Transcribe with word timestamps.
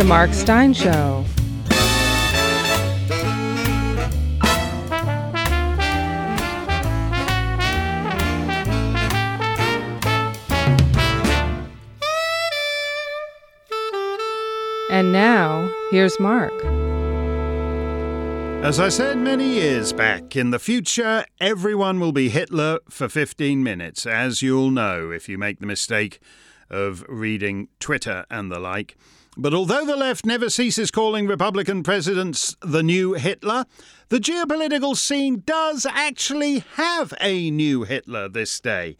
The 0.00 0.06
Mark 0.06 0.32
Steyn 0.32 0.72
Show. 0.72 1.26
And 14.90 15.12
now, 15.12 15.70
here's 15.90 16.18
Mark. 16.18 16.54
As 18.64 18.80
I 18.80 18.88
said 18.88 19.18
many 19.18 19.50
years 19.50 19.92
back, 19.92 20.34
in 20.34 20.50
the 20.50 20.58
future, 20.58 21.26
everyone 21.42 22.00
will 22.00 22.12
be 22.12 22.30
Hitler 22.30 22.78
for 22.88 23.10
15 23.10 23.62
minutes, 23.62 24.06
as 24.06 24.40
you'll 24.40 24.70
know 24.70 25.10
if 25.10 25.28
you 25.28 25.36
make 25.36 25.60
the 25.60 25.66
mistake 25.66 26.20
of 26.70 27.04
reading 27.06 27.68
Twitter 27.80 28.24
and 28.30 28.50
the 28.50 28.58
like. 28.58 28.96
But 29.36 29.54
although 29.54 29.86
the 29.86 29.96
left 29.96 30.26
never 30.26 30.50
ceases 30.50 30.90
calling 30.90 31.26
Republican 31.26 31.82
presidents 31.82 32.56
the 32.60 32.82
new 32.82 33.14
Hitler, 33.14 33.64
the 34.08 34.18
geopolitical 34.18 34.96
scene 34.96 35.42
does 35.46 35.86
actually 35.86 36.64
have 36.74 37.14
a 37.20 37.50
new 37.50 37.84
Hitler 37.84 38.28
this 38.28 38.58
day. 38.60 38.96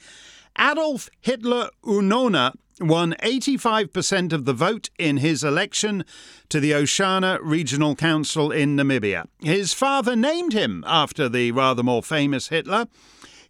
Adolf 0.58 1.08
Hitler 1.20 1.70
Unona 1.84 2.53
won 2.81 3.14
85% 3.23 4.33
of 4.33 4.45
the 4.45 4.53
vote 4.53 4.89
in 4.98 5.19
his 5.19 5.45
election 5.45 6.05
to 6.48 6.61
the 6.61 6.73
Oshana 6.73 7.39
Regional 7.42 7.95
Council 7.95 8.51
in 8.51 8.77
Namibia. 8.77 9.27
His 9.41 9.75
father 9.75 10.17
named 10.17 10.53
him 10.53 10.83
after 10.86 11.28
the 11.28 11.53
rather 11.53 11.83
more 11.83 12.03
famous 12.03 12.48
Hitler. 12.48 12.86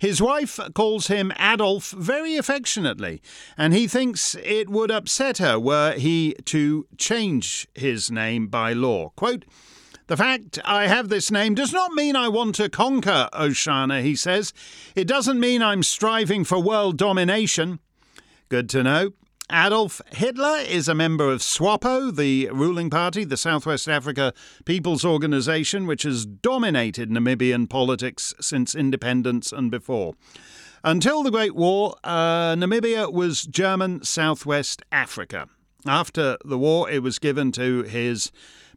His 0.01 0.23
wife 0.23 0.59
calls 0.75 1.09
him 1.09 1.31
Adolf 1.39 1.91
very 1.91 2.37
affectionately, 2.37 3.21
and 3.59 3.75
he 3.75 3.87
thinks 3.87 4.35
it 4.43 4.71
would 4.71 4.91
upset 4.91 5.37
her 5.37 5.61
were 5.61 5.93
he 5.93 6.35
to 6.47 6.87
change 6.97 7.69
his 7.75 8.11
name 8.11 8.47
by 8.47 8.73
law. 8.73 9.11
Quote, 9.11 9.45
the 10.07 10.17
fact 10.17 10.59
I 10.65 10.87
have 10.87 11.11
this 11.11 11.31
name 11.31 11.55
does 11.55 11.73
not 11.73 11.93
mean 11.93 12.17
I 12.17 12.29
want 12.29 12.55
to 12.55 12.71
conquer 12.71 13.29
Oshana, 13.35 14.03
he 14.03 14.17
says. 14.17 14.55
It 14.97 15.07
doesn't 15.07 15.39
mean 15.39 15.63
I'm 15.63 15.83
striving 15.83 16.45
for 16.45 16.59
world 16.59 16.97
domination. 16.97 17.79
Good 18.49 18.71
to 18.71 18.83
know. 18.83 19.13
Adolf 19.53 20.01
Hitler 20.13 20.59
is 20.59 20.87
a 20.87 20.95
member 20.95 21.31
of 21.31 21.43
SWAPO, 21.43 22.15
the 22.15 22.49
ruling 22.53 22.89
party, 22.89 23.25
the 23.25 23.37
Southwest 23.37 23.89
Africa 23.89 24.33
People's 24.65 25.05
Organization, 25.05 25.87
which 25.87 26.05
has 26.05 26.25
dominated 26.25 27.11
Namibian 27.11 27.69
politics 27.69 28.33
since 28.41 28.77
independence 28.77 29.51
and 29.51 29.71
before. 29.71 30.15
Until 30.85 31.25
the 31.25 31.33
Great 31.33 31.57
War, 31.57 31.97
uh, 32.05 32.55
Namibia 32.55 33.13
was 33.13 33.43
German 33.43 34.05
Southwest 34.05 34.83
Africa. 34.93 35.49
After 35.85 36.37
the 36.45 36.59
war, 36.59 36.89
it 36.89 37.03
was 37.03 37.19
given 37.19 37.51
to 37.53 37.83
his 37.83 38.31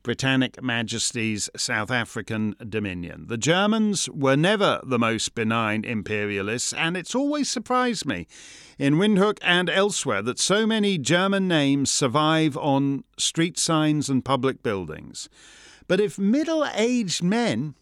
Britannic 0.04 0.62
Majesty's 0.62 1.50
South 1.56 1.90
African 1.90 2.56
Dominion. 2.68 3.28
The 3.28 3.38
Germans 3.38 4.10
were 4.10 4.36
never 4.36 4.82
the 4.84 5.00
most 5.00 5.34
benign 5.34 5.86
imperialists, 5.86 6.74
and 6.74 6.98
it's 6.98 7.16
always 7.16 7.50
surprised 7.50 8.06
me 8.06 8.28
in 8.78 8.96
Windhoek 8.96 9.40
and 9.42 9.70
elsewhere 9.70 10.22
that 10.22 10.40
so 10.40 10.68
many 10.68 10.98
German 10.98 11.48
names 11.48 11.90
survive 11.90 12.58
on 12.58 13.06
street 13.18 13.58
signs 13.58 14.10
and 14.10 14.26
public 14.26 14.62
buildings. 14.62 15.30
But 15.88 16.02
if 16.02 16.20
middle 16.20 16.68
aged 16.76 17.24
men 17.24 17.76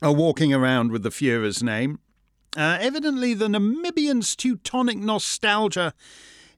are 0.00 0.14
walking 0.14 0.54
around 0.54 0.90
with 0.90 1.02
the 1.02 1.10
Fuhrer's 1.10 1.62
name, 1.62 1.98
uh, 2.56 2.78
evidently 2.80 3.34
the 3.34 3.48
Namibian's 3.48 4.34
Teutonic 4.34 4.96
nostalgia 4.96 5.92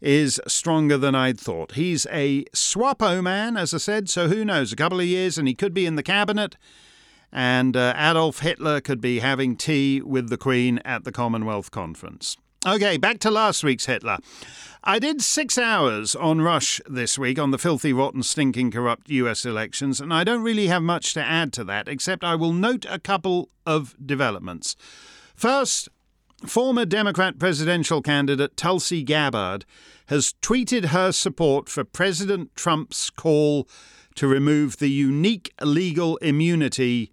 is 0.02 0.40
stronger 0.48 0.98
than 0.98 1.14
I'd 1.14 1.40
thought. 1.40 1.72
He's 1.72 2.06
a 2.10 2.44
SWAPO 2.52 3.22
man, 3.22 3.56
as 3.56 3.72
I 3.72 3.78
said, 3.78 4.10
so 4.10 4.28
who 4.28 4.44
knows? 4.44 4.72
A 4.72 4.76
couple 4.76 5.00
of 5.00 5.06
years 5.06 5.38
and 5.38 5.46
he 5.46 5.54
could 5.54 5.72
be 5.72 5.86
in 5.86 5.94
the 5.94 6.02
cabinet, 6.02 6.56
and 7.30 7.76
uh, 7.76 7.94
Adolf 7.96 8.40
Hitler 8.40 8.80
could 8.80 9.00
be 9.00 9.20
having 9.20 9.56
tea 9.56 10.02
with 10.02 10.28
the 10.28 10.36
Queen 10.36 10.80
at 10.84 11.04
the 11.04 11.12
Commonwealth 11.12 11.70
Conference. 11.70 12.36
Okay, 12.66 12.96
back 12.96 13.18
to 13.20 13.30
last 13.30 13.64
week's 13.64 13.86
Hitler. 13.86 14.18
I 14.84 14.98
did 14.98 15.22
six 15.22 15.58
hours 15.58 16.14
on 16.14 16.40
Rush 16.40 16.80
this 16.88 17.18
week 17.18 17.38
on 17.38 17.52
the 17.52 17.58
filthy, 17.58 17.92
rotten, 17.92 18.22
stinking, 18.22 18.72
corrupt 18.72 19.08
US 19.08 19.44
elections, 19.44 20.00
and 20.00 20.12
I 20.12 20.24
don't 20.24 20.42
really 20.42 20.66
have 20.66 20.82
much 20.82 21.14
to 21.14 21.22
add 21.22 21.52
to 21.54 21.64
that, 21.64 21.88
except 21.88 22.22
I 22.22 22.34
will 22.34 22.52
note 22.52 22.84
a 22.88 22.98
couple 22.98 23.48
of 23.64 23.96
developments. 24.04 24.76
First, 25.34 25.88
former 26.46 26.84
Democrat 26.84 27.38
presidential 27.38 28.02
candidate 28.02 28.56
Tulsi 28.56 29.02
Gabbard 29.02 29.64
has 30.06 30.34
tweeted 30.42 30.86
her 30.86 31.12
support 31.12 31.68
for 31.68 31.84
President 31.84 32.54
Trump's 32.56 33.10
call 33.10 33.68
to 34.14 34.26
remove 34.26 34.78
the 34.78 34.90
unique 34.90 35.52
legal 35.62 36.16
immunity 36.18 37.12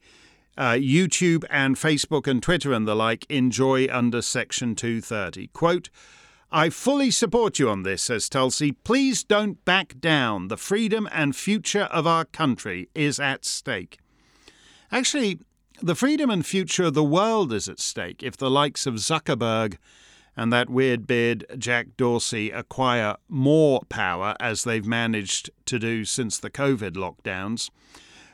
uh, 0.57 0.71
YouTube 0.71 1.45
and 1.49 1.77
Facebook 1.77 2.27
and 2.27 2.43
Twitter 2.43 2.73
and 2.73 2.87
the 2.87 2.95
like 2.95 3.25
enjoy 3.29 3.87
under 3.89 4.21
Section 4.21 4.75
230. 4.75 5.47
Quote, 5.47 5.89
I 6.51 6.69
fully 6.69 7.11
support 7.11 7.59
you 7.59 7.69
on 7.69 7.83
this, 7.83 8.03
says 8.03 8.27
Tulsi. 8.27 8.71
Please 8.71 9.23
don't 9.23 9.63
back 9.63 9.99
down. 9.99 10.47
The 10.47 10.57
freedom 10.57 11.07
and 11.11 11.35
future 11.35 11.83
of 11.83 12.07
our 12.07 12.25
country 12.25 12.89
is 12.95 13.19
at 13.19 13.45
stake. 13.45 13.99
Actually, 14.91 15.39
the 15.81 15.95
freedom 15.95 16.29
and 16.29 16.45
future 16.45 16.85
of 16.85 16.93
the 16.93 17.03
world 17.03 17.53
is 17.53 17.69
at 17.69 17.79
stake 17.79 18.23
if 18.23 18.35
the 18.35 18.49
likes 18.49 18.85
of 18.85 18.95
Zuckerberg 18.95 19.77
and 20.35 20.51
that 20.53 20.69
weird 20.69 21.07
beard 21.07 21.45
Jack 21.57 21.97
Dorsey 21.97 22.49
acquire 22.51 23.15
more 23.27 23.81
power 23.89 24.35
as 24.39 24.63
they've 24.63 24.85
managed 24.85 25.49
to 25.65 25.79
do 25.79 26.05
since 26.05 26.37
the 26.37 26.49
COVID 26.49 26.91
lockdowns. 26.91 27.69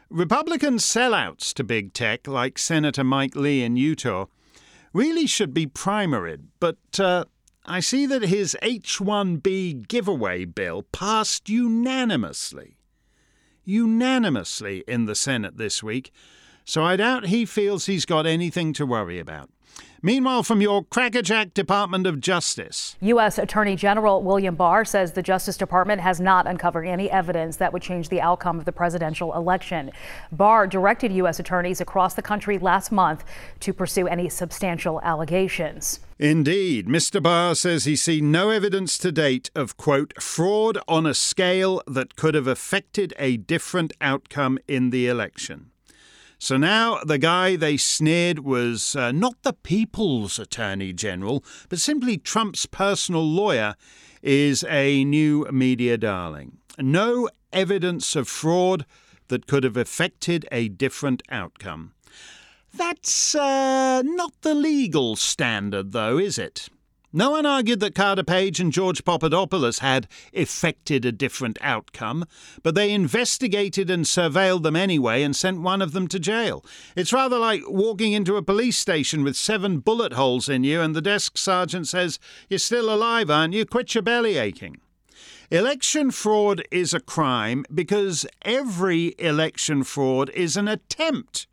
Republican 0.10 0.78
sellouts 0.78 1.54
to 1.54 1.64
big 1.64 1.94
tech, 1.94 2.28
like 2.28 2.60
Senator 2.60 3.04
Mike 3.04 3.36
Lee 3.36 3.64
in 3.64 3.76
Utah, 3.76 4.26
really 4.94 5.26
should 5.26 5.54
be 5.54 5.66
primaried, 5.66 6.44
but 6.60 6.78
uh, 7.00 7.26
I 7.66 7.80
see 7.80 8.06
that 8.06 8.22
his 8.24 8.56
H 8.62 9.00
1B 9.00 9.88
giveaway 9.88 10.46
bill 10.46 10.84
passed 10.84 11.50
unanimously. 11.50 12.78
Unanimously 13.64 14.84
in 14.88 15.06
the 15.06 15.16
Senate 15.16 15.58
this 15.58 15.82
week, 15.82 16.12
so 16.66 16.84
I 16.84 16.96
doubt 16.96 17.28
he 17.28 17.46
feels 17.46 17.86
he's 17.86 18.06
got 18.06 18.26
anything 18.26 18.74
to 18.74 18.86
worry 18.86 19.20
about. 19.20 19.50
Meanwhile, 20.06 20.44
from 20.44 20.62
your 20.62 20.84
crackerjack 20.84 21.56
Department 21.56 22.06
of 22.06 22.20
Justice. 22.20 22.96
U.S. 23.02 23.40
Attorney 23.40 23.76
General 23.76 24.22
William 24.22 24.54
Barr 24.54 24.86
says 24.86 25.14
the 25.14 25.24
Justice 25.24 25.58
Department 25.58 26.00
has 26.00 26.20
not 26.20 26.46
uncovered 26.46 26.86
any 26.86 27.10
evidence 27.10 27.56
that 27.58 27.74
would 27.74 27.82
change 27.82 28.10
the 28.10 28.22
outcome 28.22 28.60
of 28.60 28.66
the 28.66 28.72
presidential 28.72 29.34
election. 29.34 29.92
Barr 30.32 30.68
directed 30.68 31.12
U.S. 31.14 31.40
attorneys 31.40 31.82
across 31.82 32.14
the 32.14 32.22
country 32.22 32.60
last 32.60 32.92
month 32.92 33.24
to 33.62 33.74
pursue 33.74 34.08
any 34.08 34.30
substantial 34.30 35.02
allegations. 35.02 36.02
Indeed, 36.20 36.88
Mr. 36.88 37.22
Barr 37.22 37.56
says 37.56 37.86
he 37.86 37.96
seen 37.96 38.32
no 38.32 38.52
evidence 38.52 39.00
to 39.00 39.12
date 39.12 39.50
of, 39.56 39.76
quote, 39.76 40.22
fraud 40.22 40.78
on 40.88 41.08
a 41.08 41.16
scale 41.16 41.82
that 41.88 42.16
could 42.16 42.36
have 42.36 42.46
affected 42.46 43.16
a 43.18 43.38
different 43.38 43.92
outcome 44.00 44.60
in 44.68 44.92
the 44.92 45.08
election. 45.08 45.72
So 46.38 46.58
now 46.58 47.00
the 47.04 47.18
guy 47.18 47.56
they 47.56 47.78
sneered 47.78 48.40
was 48.40 48.96
uh, 48.96 49.12
not 49.12 49.42
the 49.44 49.54
people's 49.54 50.38
attorney 50.38 50.94
general, 50.94 51.44
but 51.70 51.80
simply 51.80 52.18
Trump's 52.18 52.66
personal 52.66 53.24
lawyer, 53.24 53.76
is 54.22 54.66
a 54.68 55.04
new 55.06 55.46
media 55.52 55.98
darling. 55.98 56.58
No 56.80 57.30
evidence 57.54 58.16
of 58.16 58.28
fraud 58.28 58.86
that 59.28 59.48
could 59.48 59.64
have 59.64 59.78
affected 59.78 60.48
a 60.52 60.68
different 60.68 61.22
outcome. 61.30 61.94
That's 62.74 63.36
uh, 63.36 64.02
not 64.04 64.34
the 64.42 64.56
legal 64.56 65.16
standard, 65.16 65.92
though, 65.92 66.18
is 66.18 66.38
it? 66.38 66.70
No 67.18 67.32
one 67.32 67.46
argued 67.46 67.80
that 67.80 67.96
Carter 67.96 68.26
Page 68.26 68.60
and 68.60 68.74
George 68.74 69.06
Papadopoulos 69.06 69.80
had 69.80 70.10
effected 70.34 71.06
a 71.06 71.14
different 71.14 71.58
outcome, 71.62 72.26
but 72.62 72.76
they 72.76 72.92
investigated 72.92 73.90
and 73.90 74.04
surveilled 74.04 74.64
them 74.64 74.76
anyway 74.76 75.24
and 75.24 75.34
sent 75.34 75.62
one 75.62 75.82
of 75.82 75.94
them 75.94 76.10
to 76.10 76.20
jail. 76.20 76.66
It's 76.94 77.14
rather 77.14 77.40
like 77.40 77.62
walking 77.70 78.12
into 78.12 78.36
a 78.36 78.44
police 78.44 78.78
station 78.78 79.24
with 79.24 79.38
seven 79.38 79.80
bullet 79.80 80.12
holes 80.12 80.50
in 80.50 80.66
you 80.66 80.82
and 80.82 80.94
the 80.94 81.02
desk 81.02 81.38
sergeant 81.38 81.88
says, 81.88 82.20
You're 82.50 82.60
still 82.60 82.94
alive, 82.94 83.30
aren't 83.30 83.54
you? 83.54 83.66
Quit 83.66 83.96
your 83.96 84.02
belly 84.02 84.36
aching. 84.36 84.82
Election 85.50 86.12
fraud 86.12 86.64
is 86.70 86.94
a 86.94 87.00
crime 87.00 87.64
because 87.74 88.26
every 88.42 89.16
election 89.20 89.86
fraud 89.86 90.30
is 90.32 90.58
an 90.58 90.68
attempt 90.68 91.48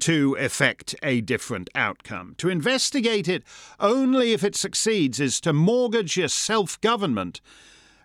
to 0.00 0.36
effect 0.38 0.94
a 1.02 1.20
different 1.20 1.70
outcome. 1.74 2.34
To 2.38 2.48
investigate 2.48 3.28
it 3.28 3.42
only 3.80 4.32
if 4.32 4.44
it 4.44 4.56
succeeds 4.56 5.20
is 5.20 5.40
to 5.42 5.52
mortgage 5.52 6.16
your 6.16 6.28
self 6.28 6.80
government 6.80 7.40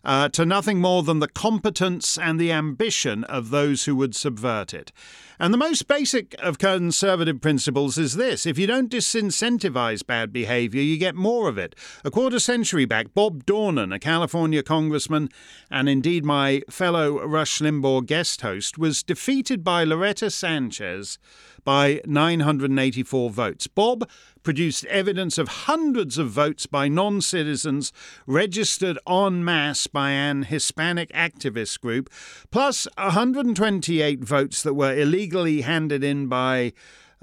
uh, 0.03 0.29
to 0.29 0.45
nothing 0.45 0.79
more 0.79 1.03
than 1.03 1.19
the 1.19 1.27
competence 1.27 2.17
and 2.17 2.39
the 2.39 2.51
ambition 2.51 3.23
of 3.25 3.49
those 3.49 3.85
who 3.85 3.95
would 3.95 4.15
subvert 4.15 4.73
it. 4.73 4.91
And 5.39 5.53
the 5.53 5.57
most 5.57 5.87
basic 5.87 6.35
of 6.39 6.57
conservative 6.57 7.41
principles 7.41 7.97
is 7.97 8.15
this 8.15 8.45
if 8.45 8.57
you 8.57 8.67
don't 8.67 8.91
disincentivize 8.91 10.05
bad 10.05 10.31
behavior, 10.31 10.81
you 10.81 10.97
get 10.97 11.15
more 11.15 11.49
of 11.49 11.57
it. 11.57 11.75
A 12.03 12.11
quarter 12.11 12.39
century 12.39 12.85
back, 12.85 13.13
Bob 13.13 13.45
Dornan, 13.45 13.93
a 13.93 13.99
California 13.99 14.61
congressman, 14.61 15.29
and 15.71 15.89
indeed 15.89 16.23
my 16.23 16.61
fellow 16.69 17.25
Rush 17.25 17.59
Limbaugh 17.59 18.05
guest 18.05 18.41
host, 18.41 18.77
was 18.77 19.03
defeated 19.03 19.63
by 19.63 19.83
Loretta 19.83 20.29
Sanchez 20.29 21.17
by 21.63 22.01
984 22.05 23.29
votes. 23.29 23.67
Bob 23.67 24.07
produced 24.43 24.85
evidence 24.85 25.37
of 25.37 25.47
hundreds 25.47 26.17
of 26.17 26.29
votes 26.29 26.65
by 26.65 26.87
non 26.87 27.21
citizens 27.21 27.91
registered 28.27 28.97
en 29.07 29.43
masse 29.43 29.87
by 29.87 30.11
an 30.11 30.43
Hispanic 30.43 31.09
activist 31.13 31.79
group, 31.79 32.09
plus 32.51 32.87
128 32.97 34.23
votes 34.23 34.63
that 34.63 34.73
were 34.73 34.93
illegally 34.93 35.61
handed 35.61 36.03
in 36.03 36.27
by 36.27 36.73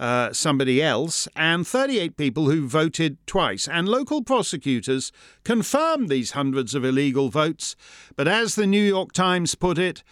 uh, 0.01 0.33
somebody 0.33 0.83
else, 0.83 1.29
and 1.37 1.67
38 1.67 2.17
people 2.17 2.47
who 2.47 2.67
voted 2.67 3.19
twice. 3.27 3.69
And 3.69 3.87
local 3.87 4.23
prosecutors 4.25 5.13
confirmed 5.45 6.09
these 6.09 6.31
hundreds 6.31 6.75
of 6.75 6.87
illegal 6.87 7.29
votes. 7.29 7.77
But 8.17 8.27
as 8.27 8.55
the 8.55 8.67
New 8.67 8.83
York 8.83 9.13
Times 9.13 9.55
put 9.55 9.77
it, 9.79 10.03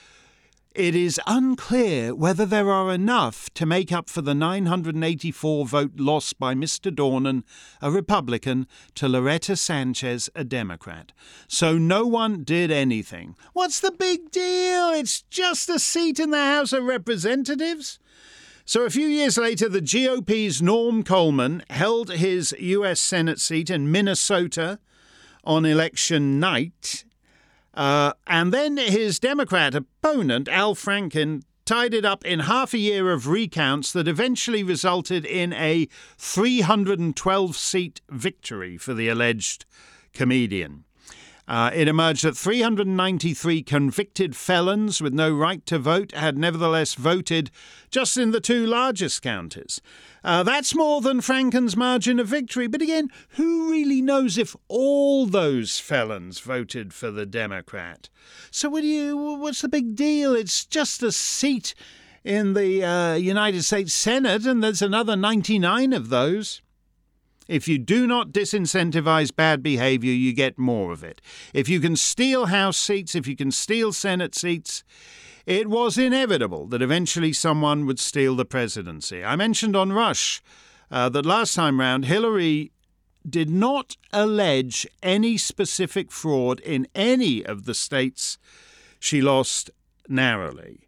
it 0.74 0.94
is 0.94 1.20
unclear 1.26 2.14
whether 2.14 2.46
there 2.46 2.70
are 2.70 2.92
enough 2.92 3.50
to 3.54 3.66
make 3.66 3.90
up 3.90 4.08
for 4.08 4.22
the 4.22 4.34
984 4.34 5.66
vote 5.66 5.92
loss 5.96 6.32
by 6.32 6.54
Mr. 6.54 6.94
Dornan, 6.94 7.42
a 7.82 7.90
Republican, 7.90 8.66
to 8.94 9.08
Loretta 9.08 9.56
Sanchez, 9.56 10.30
a 10.34 10.44
Democrat. 10.44 11.12
So 11.48 11.78
no 11.78 12.06
one 12.06 12.44
did 12.44 12.70
anything. 12.70 13.34
What's 13.52 13.80
the 13.80 13.90
big 13.90 14.30
deal? 14.30 14.90
It's 14.90 15.22
just 15.22 15.68
a 15.68 15.78
seat 15.78 16.20
in 16.20 16.30
the 16.30 16.38
House 16.38 16.72
of 16.72 16.84
Representatives. 16.84 17.98
So 18.64 18.82
a 18.84 18.90
few 18.90 19.06
years 19.08 19.38
later, 19.38 19.68
the 19.68 19.80
GOP's 19.80 20.60
Norm 20.60 21.02
Coleman 21.02 21.64
held 21.70 22.10
his 22.10 22.54
U.S. 22.58 23.00
Senate 23.00 23.40
seat 23.40 23.70
in 23.70 23.90
Minnesota 23.90 24.78
on 25.42 25.64
election 25.64 26.38
night 26.38 27.04
uh, 27.78 28.12
and 28.26 28.52
then 28.52 28.76
his 28.76 29.20
Democrat 29.20 29.72
opponent, 29.72 30.48
Al 30.48 30.74
Franken, 30.74 31.42
tied 31.64 31.94
it 31.94 32.04
up 32.04 32.24
in 32.24 32.40
half 32.40 32.74
a 32.74 32.78
year 32.78 33.12
of 33.12 33.28
recounts 33.28 33.92
that 33.92 34.08
eventually 34.08 34.64
resulted 34.64 35.24
in 35.24 35.52
a 35.52 35.86
312 36.16 37.56
seat 37.56 38.00
victory 38.10 38.76
for 38.76 38.94
the 38.94 39.08
alleged 39.08 39.64
comedian. 40.12 40.86
Uh, 41.48 41.70
it 41.72 41.88
emerged 41.88 42.24
that 42.24 42.36
393 42.36 43.62
convicted 43.62 44.36
felons 44.36 45.00
with 45.00 45.14
no 45.14 45.32
right 45.32 45.64
to 45.64 45.78
vote 45.78 46.12
had 46.12 46.36
nevertheless 46.36 46.94
voted 46.94 47.50
just 47.90 48.18
in 48.18 48.32
the 48.32 48.40
two 48.40 48.66
largest 48.66 49.22
counties. 49.22 49.80
Uh, 50.22 50.42
that's 50.42 50.74
more 50.74 51.00
than 51.00 51.22
Franken's 51.22 51.74
margin 51.74 52.20
of 52.20 52.28
victory, 52.28 52.66
but 52.66 52.82
again, 52.82 53.08
who 53.30 53.70
really 53.70 54.02
knows 54.02 54.36
if 54.36 54.54
all 54.68 55.24
those 55.24 55.80
felons 55.80 56.38
voted 56.38 56.92
for 56.92 57.10
the 57.10 57.24
Democrat? 57.24 58.10
So, 58.50 58.68
what 58.68 58.82
do 58.82 58.86
you? 58.86 59.16
What's 59.16 59.62
the 59.62 59.70
big 59.70 59.94
deal? 59.96 60.34
It's 60.34 60.66
just 60.66 61.02
a 61.02 61.12
seat 61.12 61.74
in 62.24 62.52
the 62.52 62.84
uh, 62.84 63.14
United 63.14 63.62
States 63.62 63.94
Senate, 63.94 64.44
and 64.44 64.62
there's 64.62 64.82
another 64.82 65.16
99 65.16 65.94
of 65.94 66.10
those. 66.10 66.60
If 67.48 67.66
you 67.66 67.78
do 67.78 68.06
not 68.06 68.30
disincentivize 68.30 69.34
bad 69.34 69.62
behavior, 69.62 70.12
you 70.12 70.34
get 70.34 70.58
more 70.58 70.92
of 70.92 71.02
it. 71.02 71.22
If 71.54 71.68
you 71.68 71.80
can 71.80 71.96
steal 71.96 72.46
House 72.46 72.76
seats, 72.76 73.14
if 73.14 73.26
you 73.26 73.34
can 73.34 73.50
steal 73.50 73.92
Senate 73.92 74.34
seats, 74.34 74.84
it 75.46 75.66
was 75.66 75.96
inevitable 75.96 76.66
that 76.66 76.82
eventually 76.82 77.32
someone 77.32 77.86
would 77.86 77.98
steal 77.98 78.36
the 78.36 78.44
presidency. 78.44 79.24
I 79.24 79.34
mentioned 79.34 79.74
on 79.74 79.94
Rush 79.94 80.42
uh, 80.90 81.08
that 81.08 81.24
last 81.24 81.54
time 81.54 81.80
round, 81.80 82.04
Hillary 82.04 82.70
did 83.28 83.48
not 83.48 83.96
allege 84.12 84.86
any 85.02 85.38
specific 85.38 86.12
fraud 86.12 86.60
in 86.60 86.86
any 86.94 87.44
of 87.44 87.64
the 87.64 87.74
states 87.74 88.36
she 89.00 89.22
lost 89.22 89.70
narrowly. 90.06 90.87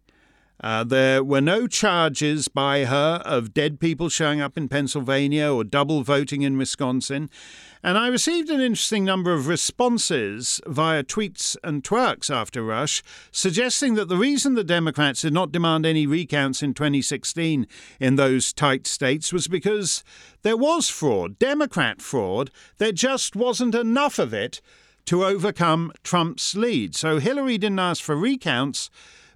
Uh, 0.61 0.83
there 0.83 1.23
were 1.23 1.41
no 1.41 1.65
charges 1.65 2.47
by 2.47 2.85
her 2.85 3.21
of 3.25 3.53
dead 3.53 3.79
people 3.79 4.09
showing 4.09 4.39
up 4.39 4.57
in 4.57 4.69
Pennsylvania 4.69 5.51
or 5.51 5.63
double 5.63 6.03
voting 6.03 6.43
in 6.43 6.57
Wisconsin. 6.57 7.29
And 7.83 7.97
I 7.97 8.09
received 8.09 8.51
an 8.51 8.61
interesting 8.61 9.03
number 9.03 9.33
of 9.33 9.47
responses 9.47 10.61
via 10.67 11.03
tweets 11.03 11.57
and 11.63 11.83
twerks 11.83 12.29
after 12.29 12.61
Rush, 12.61 13.01
suggesting 13.31 13.95
that 13.95 14.07
the 14.07 14.17
reason 14.17 14.53
the 14.53 14.63
Democrats 14.63 15.23
did 15.23 15.33
not 15.33 15.51
demand 15.51 15.87
any 15.87 16.05
recounts 16.05 16.61
in 16.61 16.75
2016 16.75 17.65
in 17.99 18.15
those 18.17 18.53
tight 18.53 18.85
states 18.85 19.33
was 19.33 19.47
because 19.47 20.03
there 20.43 20.57
was 20.57 20.89
fraud, 20.89 21.39
Democrat 21.39 22.03
fraud. 22.03 22.51
There 22.77 22.91
just 22.91 23.35
wasn't 23.35 23.73
enough 23.73 24.19
of 24.19 24.31
it 24.31 24.61
to 25.05 25.25
overcome 25.25 25.91
Trump's 26.03 26.55
lead. 26.55 26.95
So 26.95 27.17
Hillary 27.17 27.57
didn't 27.57 27.79
ask 27.79 28.03
for 28.03 28.15
recounts 28.15 28.91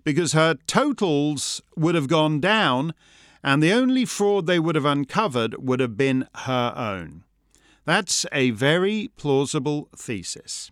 because 0.05 0.31
her 0.31 0.53
totals 0.67 1.61
would 1.75 1.95
have 1.95 2.07
gone 2.07 2.39
down, 2.39 2.93
and 3.43 3.61
the 3.61 3.73
only 3.73 4.05
fraud 4.05 4.45
they 4.45 4.59
would 4.59 4.75
have 4.75 4.85
uncovered 4.85 5.55
would 5.57 5.81
have 5.81 5.97
been 5.97 6.27
her 6.35 6.73
own. 6.77 7.25
That's 7.83 8.25
a 8.31 8.51
very 8.51 9.09
plausible 9.17 9.89
thesis. 9.95 10.71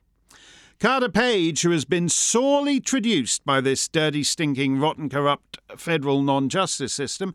Carter 0.79 1.09
Page, 1.09 1.61
who 1.61 1.71
has 1.71 1.85
been 1.85 2.09
sorely 2.09 2.79
traduced 2.79 3.45
by 3.45 3.61
this 3.61 3.87
dirty, 3.87 4.23
stinking, 4.23 4.79
rotten, 4.79 5.09
corrupt 5.09 5.57
federal 5.77 6.21
non 6.21 6.49
justice 6.49 6.93
system, 6.93 7.33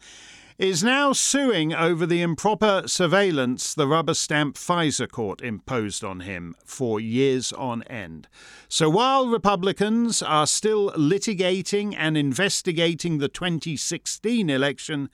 is 0.58 0.82
now 0.82 1.12
suing 1.12 1.72
over 1.72 2.04
the 2.04 2.20
improper 2.20 2.82
surveillance 2.84 3.74
the 3.74 3.86
rubber 3.86 4.12
stamp 4.12 4.56
FISA 4.56 5.08
court 5.08 5.40
imposed 5.40 6.02
on 6.02 6.18
him 6.20 6.56
for 6.64 6.98
years 6.98 7.52
on 7.52 7.84
end. 7.84 8.26
So 8.68 8.90
while 8.90 9.28
Republicans 9.28 10.20
are 10.20 10.48
still 10.48 10.90
litigating 10.90 11.94
and 11.96 12.18
investigating 12.18 13.18
the 13.18 13.28
2016 13.28 14.50
election, 14.50 15.10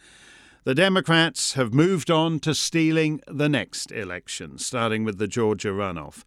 the 0.64 0.75
Democrats 0.75 1.52
have 1.52 1.75
moved 1.75 2.11
on 2.11 2.40
to 2.40 2.54
stealing 2.54 3.21
the 3.28 3.50
next 3.50 3.92
election, 3.92 4.57
starting 4.57 5.04
with 5.04 5.19
the 5.19 5.28
Georgia 5.28 5.69
runoff. 5.69 6.25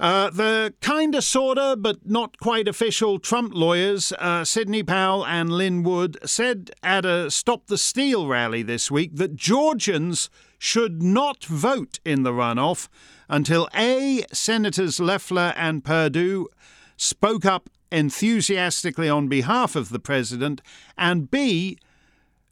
Uh, 0.00 0.30
the 0.30 0.72
kinda, 0.80 1.20
sorta, 1.20 1.76
but 1.76 2.08
not 2.08 2.38
quite 2.38 2.68
official 2.68 3.18
Trump 3.18 3.52
lawyers, 3.52 4.12
uh, 4.20 4.44
Sidney 4.44 4.84
Powell 4.84 5.26
and 5.26 5.50
Lin 5.50 5.82
Wood, 5.82 6.18
said 6.24 6.70
at 6.84 7.04
a 7.04 7.30
Stop 7.32 7.66
the 7.66 7.78
Steal 7.78 8.28
rally 8.28 8.62
this 8.62 8.92
week 8.92 9.16
that 9.16 9.34
Georgians 9.34 10.30
should 10.56 11.02
not 11.02 11.44
vote 11.44 11.98
in 12.04 12.22
the 12.22 12.32
runoff 12.32 12.88
until 13.28 13.68
A. 13.74 14.24
Senators 14.32 15.00
Loeffler 15.00 15.52
and 15.56 15.84
Perdue 15.84 16.48
spoke 16.96 17.44
up 17.44 17.68
enthusiastically 17.90 19.08
on 19.08 19.28
behalf 19.28 19.74
of 19.74 19.88
the 19.88 19.98
president, 19.98 20.60
and 20.96 21.30
B. 21.30 21.78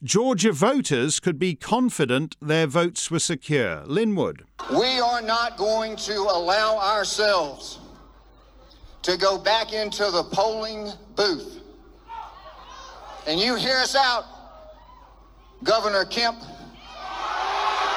Georgia 0.05 0.53
voters 0.53 1.19
could 1.19 1.39
be 1.39 1.55
confident 1.55 2.37
their 2.39 2.67
votes 2.67 3.11
were 3.11 3.19
secure. 3.19 3.83
Lin 3.87 4.15
Wood. 4.15 4.45
We 4.71 5.01
are 5.01 5.23
not 5.23 5.57
going 5.57 5.97
to 5.97 6.13
allow 6.13 6.77
ourselves 6.79 7.79
to 9.01 9.17
go 9.17 9.39
back 9.39 9.73
into 9.73 10.11
the 10.11 10.23
polling 10.25 10.91
booth. 11.15 11.63
And 13.27 13.41
you 13.41 13.55
hear 13.55 13.77
us 13.77 13.97
out, 13.97 14.27
Governor 15.65 16.05
Kemp. 16.05 16.41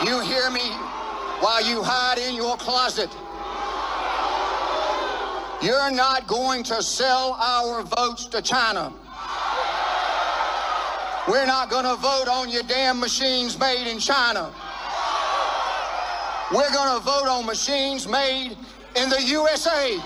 You 0.06 0.22
hear 0.22 0.50
me 0.52 0.70
while 1.42 1.62
you 1.68 1.84
hide 1.84 2.18
in 2.18 2.34
your 2.34 2.56
closet. 2.56 3.10
You're 5.62 5.92
not 5.92 6.28
going 6.28 6.64
to 6.64 6.82
sell 6.82 7.34
our 7.34 7.84
votes 7.84 8.26
to 8.28 8.42
China. 8.42 8.94
We're 11.30 11.46
not 11.46 11.70
going 11.70 11.86
to 11.86 11.96
vote 11.96 12.28
on 12.28 12.50
your 12.50 12.64
damn 12.64 13.00
machines 13.00 13.60
made 13.60 13.88
in 13.88 14.00
China. 14.00 14.52
We're 16.52 16.74
going 16.74 16.98
to 16.98 17.06
vote 17.06 17.28
on 17.28 17.46
machines 17.46 18.08
made 18.08 18.58
in 18.96 19.10
the 19.12 19.22
USA. 19.22 20.00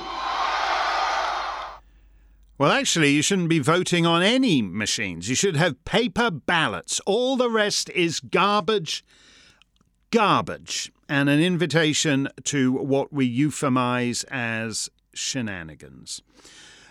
Well, 2.58 2.74
actually, 2.74 3.12
you 3.12 3.22
shouldn't 3.22 3.48
be 3.48 3.60
voting 3.60 4.06
on 4.06 4.22
any 4.22 4.62
machines. 4.62 5.30
You 5.30 5.36
should 5.36 5.56
have 5.56 5.86
paper 5.86 6.30
ballots. 6.30 7.00
All 7.06 7.38
the 7.38 7.50
rest 7.50 7.90
is 7.92 8.20
garbage, 8.20 9.06
garbage, 10.12 10.92
and 11.08 11.30
an 11.30 11.40
invitation 11.40 12.28
to 12.44 12.74
what 12.74 13.14
we 13.14 13.34
euphemize 13.34 14.26
as 14.30 14.90
shenanigans. 15.14 16.22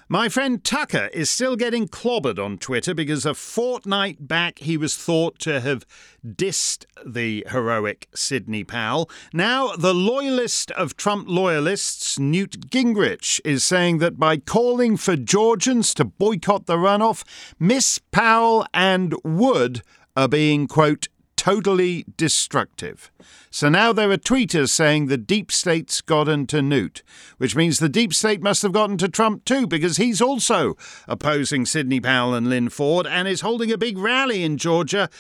My 0.08 0.28
friend 0.28 0.62
Tucker 0.62 1.08
is 1.12 1.30
still 1.30 1.56
getting 1.56 1.88
clobbered 1.88 2.38
on 2.38 2.58
Twitter 2.58 2.92
because 2.92 3.24
a 3.24 3.34
fortnight 3.34 4.26
back 4.26 4.58
he 4.58 4.76
was 4.76 4.96
thought 4.96 5.38
to 5.40 5.60
have 5.60 5.86
dissed 6.26 6.84
the 7.06 7.46
heroic 7.48 8.08
Sidney 8.14 8.64
Powell. 8.64 9.08
Now, 9.32 9.74
the 9.76 9.94
loyalist 9.94 10.70
of 10.72 10.96
Trump 10.96 11.28
loyalists, 11.28 12.18
Newt 12.18 12.68
Gingrich, 12.68 13.40
is 13.44 13.64
saying 13.64 13.98
that 13.98 14.18
by 14.18 14.38
calling 14.38 14.96
for 14.96 15.16
Georgians 15.16 15.94
to 15.94 16.04
boycott 16.04 16.66
the 16.66 16.76
runoff, 16.76 17.24
Miss 17.58 17.98
Powell 18.10 18.66
and 18.74 19.14
Wood 19.24 19.82
are 20.16 20.28
being, 20.28 20.66
quote, 20.66 21.08
totally 21.42 22.04
destructive. 22.16 23.10
So 23.50 23.68
now 23.68 23.92
there 23.92 24.12
are 24.12 24.16
tweeters 24.16 24.68
saying 24.68 25.08
the 25.08 25.16
deep 25.16 25.50
state's 25.50 26.00
gotten 26.00 26.46
to 26.46 26.62
Newt, 26.62 27.02
which 27.38 27.56
means 27.56 27.80
the 27.80 27.88
deep 27.88 28.14
state 28.14 28.40
must 28.40 28.62
have 28.62 28.70
gotten 28.70 28.96
to 28.98 29.08
Trump 29.08 29.44
too, 29.44 29.66
because 29.66 29.96
he's 29.96 30.22
also 30.22 30.76
opposing 31.08 31.66
Sidney 31.66 31.98
Powell 31.98 32.32
and 32.32 32.48
Lin 32.48 32.70
Wood 32.78 33.08
and 33.08 33.26
is 33.26 33.40
holding 33.40 33.72
a 33.72 33.76
big 33.76 33.98
rally 33.98 34.44
in 34.44 34.56
Georgia. 34.56 35.10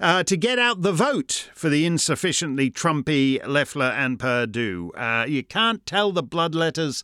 Uh, 0.00 0.22
to 0.22 0.36
get 0.36 0.58
out 0.58 0.80
the 0.80 0.92
vote 0.92 1.50
for 1.54 1.68
the 1.68 1.84
insufficiently 1.84 2.70
Trumpy 2.70 3.46
Loeffler 3.46 3.92
and 3.96 4.18
Perdue. 4.18 4.92
Uh, 4.94 5.24
you 5.26 5.42
can't 5.42 5.84
tell 5.84 6.12
the 6.12 6.22
bloodletters 6.22 7.02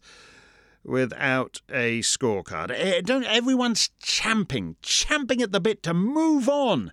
without 0.83 1.61
a 1.71 2.01
scorecard. 2.01 2.71
Eh, 2.71 3.01
don't 3.03 3.25
everyone's 3.25 3.91
champing, 3.99 4.77
champing 4.83 5.41
at 5.43 5.53
the 5.53 5.61
bit 5.61 5.83
to 5.83 5.95
move 5.95 6.51
on 6.51 6.93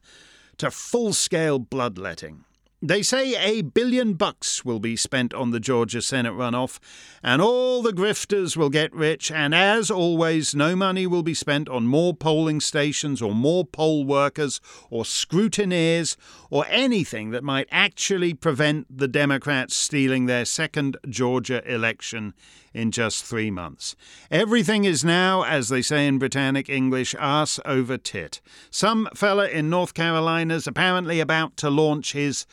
to 0.59 0.71
full 0.71 1.13
scale 1.13 1.59
bloodletting. 1.59 2.45
They 2.81 3.01
say 3.01 3.35
a 3.35 3.61
billion 3.61 4.13
bucks 4.13 4.63
will 4.63 4.79
be 4.79 4.95
spent 4.95 5.33
on 5.33 5.51
the 5.51 5.59
Georgia 5.59 6.01
Senate 6.01 6.31
runoff, 6.31 6.79
and 7.21 7.41
all 7.41 7.81
the 7.81 7.91
grifters 7.91 8.55
will 8.55 8.69
get 8.69 8.93
rich, 8.95 9.29
and 9.29 9.53
as 9.53 9.91
always, 9.91 10.55
no 10.55 10.77
money 10.77 11.05
will 11.05 11.21
be 11.21 11.33
spent 11.33 11.67
on 11.67 11.87
more 11.87 12.13
polling 12.13 12.61
stations 12.61 13.21
or 13.21 13.35
more 13.35 13.65
poll 13.65 14.05
workers 14.05 14.61
or 14.89 15.03
scrutineers 15.03 16.15
or 16.49 16.65
anything 16.69 17.31
that 17.31 17.43
might 17.43 17.67
actually 17.69 18.33
prevent 18.33 18.85
the 18.97 19.09
Democrats 19.09 19.75
stealing 19.75 20.25
their 20.25 20.45
second 20.45 20.95
Georgia 21.09 21.61
election 21.69 22.33
in 22.73 22.91
just 22.91 23.23
three 23.23 23.51
months. 23.51 23.95
Everything 24.29 24.85
is 24.85 25.03
now, 25.03 25.43
as 25.43 25.69
they 25.69 25.81
say 25.81 26.07
in 26.07 26.19
Britannic 26.19 26.69
English, 26.69 27.15
ass 27.19 27.59
over 27.65 27.97
tit. 27.97 28.41
Some 28.69 29.07
fella 29.13 29.47
in 29.47 29.69
North 29.69 29.93
Carolina's 29.93 30.67
apparently 30.67 31.19
about 31.19 31.57
to 31.57 31.69
launch 31.69 32.13
his 32.13 32.45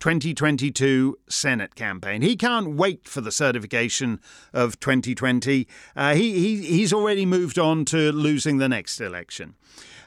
2022 0.00 1.18
Senate 1.28 1.74
campaign. 1.74 2.22
He 2.22 2.36
can't 2.36 2.74
wait 2.76 3.08
for 3.08 3.20
the 3.20 3.32
certification 3.32 4.20
of 4.52 4.78
2020. 4.80 5.66
Uh, 5.96 6.14
he, 6.14 6.32
he, 6.32 6.56
he's 6.62 6.92
already 6.92 7.24
moved 7.24 7.58
on 7.58 7.84
to 7.86 8.12
losing 8.12 8.58
the 8.58 8.68
next 8.68 9.00
election. 9.00 9.54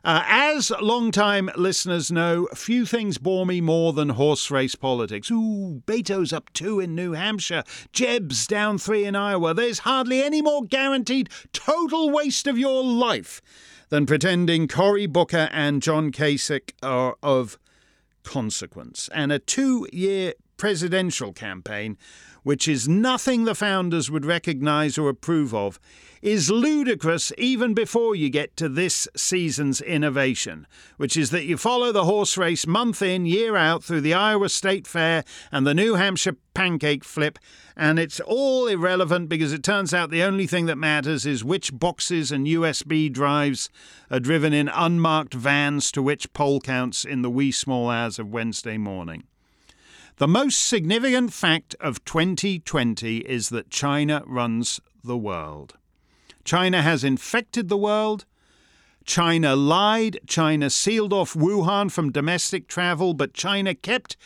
Uh, 0.08 0.24
as 0.26 0.72
long-time 0.80 1.50
listeners 1.58 2.10
know, 2.10 2.48
few 2.56 2.86
things 2.86 3.18
bore 3.18 3.46
me 3.46 3.60
more 3.60 3.92
than 3.92 4.08
horse 4.08 4.50
race 4.50 4.74
politics. 4.74 5.30
Ooh, 5.30 5.84
Beto's 5.86 6.32
up 6.32 6.50
two 6.54 6.80
in 6.80 6.96
New 6.96 7.12
Hampshire, 7.12 7.62
Jeb's 7.92 8.48
down 8.48 8.78
three 8.78 9.04
in 9.04 9.18
Iowa. 9.18 9.54
There's 9.54 9.80
hardly 9.80 10.24
any 10.24 10.42
more 10.42 10.64
guaranteed 10.64 11.30
total 11.52 12.10
waste 12.10 12.48
of 12.48 12.58
your 12.58 12.86
life 12.86 13.42
than 13.90 14.06
pretending 14.06 14.70
Cory 14.70 15.08
Booker 15.08 15.50
and 15.52 15.82
John 15.82 16.14
Kasich 16.14 16.72
are 16.82 17.18
of 17.22 17.60
consequence. 18.24 19.10
And 19.14 19.34
a 19.34 19.40
two 19.40 19.90
year 19.92 20.36
presidential 20.56 21.34
campaign, 21.34 21.98
which 22.48 22.66
is 22.66 22.88
nothing 22.88 23.44
the 23.44 23.54
founders 23.54 24.10
would 24.10 24.24
recognize 24.24 24.98
or 24.98 25.10
approve 25.10 25.54
of, 25.54 25.77
is 26.22 26.50
ludicrous 26.50 27.34
even 27.38 27.74
before 27.74 28.16
you 28.16 28.30
get 28.30 28.56
to 28.56 28.70
this 28.70 29.06
season's 29.18 29.82
innovation, 29.82 30.66
which 30.96 31.18
is 31.18 31.30
that 31.32 31.44
you 31.44 31.58
follow 31.58 31.92
the 31.92 32.06
horse 32.06 32.38
race 32.38 32.66
month 32.66 33.01
in, 33.01 33.25
year 33.25 33.58
out 33.58 33.84
through 33.84 34.00
the 34.00 34.13
Iowa 34.13 34.48
State 34.48 34.88
Fair 34.88 35.25
and 35.51 35.68
the 35.68 35.74
New 35.74 35.96
Hampshire 35.96 36.38
pancake 36.54 37.04
flip, 37.04 37.38
and 37.75 38.00
it's 38.00 38.22
all 38.22 38.68
irrelevant 38.68 39.27
because 39.27 39.51
it 39.51 39.62
turns 39.62 39.94
out 39.94 40.10
the 40.10 40.24
only 40.24 40.48
thing 40.48 40.68
that 40.68 40.77
matters 40.77 41.25
is 41.25 41.44
which 41.44 41.77
boxes 41.77 42.32
and 42.32 42.48
USB 42.48 43.12
drives 43.12 43.70
are 44.10 44.22
driven 44.22 44.54
in 44.54 44.70
unmarked 44.70 45.34
vans 45.34 45.92
to 45.92 46.01
which 46.01 46.32
poll 46.32 46.62
counts 46.62 47.04
in 47.04 47.24
the 47.24 47.30
wee 47.30 47.51
small 47.51 47.89
hours 47.89 48.18
of 48.18 48.32
Wednesday 48.32 48.77
morning. 48.77 49.25
The 50.17 50.27
most 50.27 50.67
significant 50.67 51.31
fact 51.31 51.75
of 51.79 52.03
2020 52.03 53.17
is 53.17 53.50
that 53.50 53.69
China 53.69 54.24
runs 54.25 54.79
the 55.03 55.15
world. 55.15 55.75
China 56.43 56.81
has 56.81 57.03
infected 57.03 57.69
the 57.69 57.77
world. 57.77 58.25
China 59.05 59.55
lied. 59.55 60.19
China 60.25 60.71
sealed 60.71 61.13
off 61.13 61.36
Wuhan 61.36 61.91
from 61.91 62.12
domestic 62.12 62.67
travel, 62.67 63.13
but 63.13 63.36
China 63.36 63.75
kept 63.75 64.17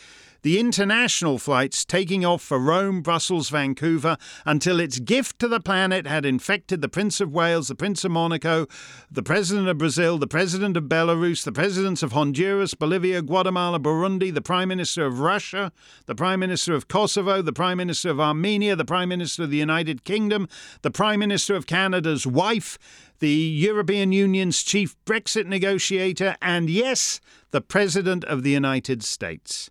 the 0.42 0.58
international 0.58 1.38
flights 1.38 1.84
taking 1.84 2.24
off 2.24 2.42
for 2.42 2.58
Rome, 2.58 3.00
Brussels, 3.00 3.48
Vancouver 3.48 4.16
until 4.44 4.80
its 4.80 4.98
gift 4.98 5.38
to 5.38 5.48
the 5.48 5.60
planet 5.60 6.06
had 6.06 6.26
infected 6.26 6.82
the 6.82 6.88
Prince 6.88 7.20
of 7.20 7.32
Wales, 7.32 7.68
the 7.68 7.74
Prince 7.74 8.04
of 8.04 8.10
Monaco, 8.10 8.66
the 9.10 9.22
President 9.22 9.68
of 9.68 9.78
Brazil, 9.78 10.18
the 10.18 10.26
President 10.26 10.76
of 10.76 10.84
Belarus, 10.84 11.44
the 11.44 11.52
Presidents 11.52 12.02
of 12.02 12.12
Honduras, 12.12 12.74
Bolivia, 12.74 13.22
Guatemala, 13.22 13.78
Burundi, 13.78 14.34
the 14.34 14.42
Prime 14.42 14.68
Minister 14.68 15.06
of 15.06 15.20
Russia, 15.20 15.72
the 16.06 16.14
Prime 16.14 16.40
Minister 16.40 16.74
of 16.74 16.88
Kosovo, 16.88 17.40
the 17.40 17.52
Prime 17.52 17.78
Minister 17.78 18.10
of 18.10 18.20
Armenia, 18.20 18.74
the 18.74 18.84
Prime 18.84 19.08
Minister 19.08 19.44
of 19.44 19.50
the 19.50 19.56
United 19.58 20.04
Kingdom, 20.04 20.48
the 20.82 20.90
Prime 20.90 21.20
Minister 21.20 21.54
of 21.54 21.66
Canada's 21.66 22.26
wife, 22.26 22.78
the 23.20 23.30
European 23.30 24.10
Union's 24.10 24.64
chief 24.64 24.96
Brexit 25.04 25.46
negotiator, 25.46 26.36
and 26.42 26.68
yes, 26.68 27.20
the 27.52 27.60
President 27.60 28.24
of 28.24 28.42
the 28.42 28.50
United 28.50 29.04
States. 29.04 29.70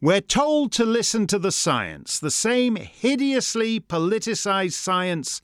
We're 0.00 0.20
told 0.20 0.70
to 0.72 0.84
listen 0.84 1.26
to 1.26 1.40
the 1.40 1.50
science, 1.50 2.20
the 2.20 2.30
same 2.30 2.76
hideously 2.76 3.80
politicized 3.80 4.74
science 4.74 5.42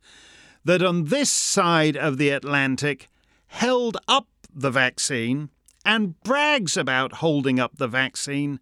that 0.64 0.80
on 0.80 1.06
this 1.06 1.28
side 1.28 1.96
of 1.96 2.18
the 2.18 2.30
Atlantic 2.30 3.08
held 3.48 3.96
up 4.06 4.28
the 4.54 4.70
vaccine 4.70 5.50
and 5.84 6.20
brags 6.22 6.76
about 6.76 7.14
holding 7.14 7.58
up 7.58 7.78
the 7.78 7.88
vaccine, 7.88 8.60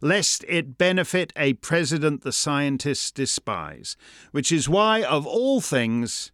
lest 0.00 0.42
it 0.48 0.78
benefit 0.78 1.34
a 1.36 1.52
president 1.52 2.22
the 2.22 2.32
scientists 2.32 3.10
despise, 3.10 3.94
which 4.30 4.50
is 4.50 4.70
why, 4.70 5.02
of 5.02 5.26
all 5.26 5.60
things, 5.60 6.32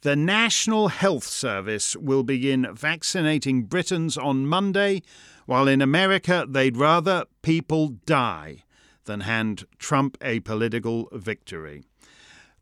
the 0.00 0.16
National 0.16 0.88
Health 0.88 1.24
Service 1.24 1.94
will 1.96 2.22
begin 2.22 2.66
vaccinating 2.74 3.64
Britons 3.64 4.16
on 4.16 4.46
Monday 4.46 5.02
while 5.46 5.68
in 5.68 5.82
America 5.82 6.46
they'd 6.48 6.76
rather 6.76 7.24
people 7.42 7.88
die 8.06 8.64
than 9.04 9.20
hand 9.20 9.64
Trump 9.78 10.16
a 10.22 10.40
political 10.40 11.08
victory. 11.12 11.82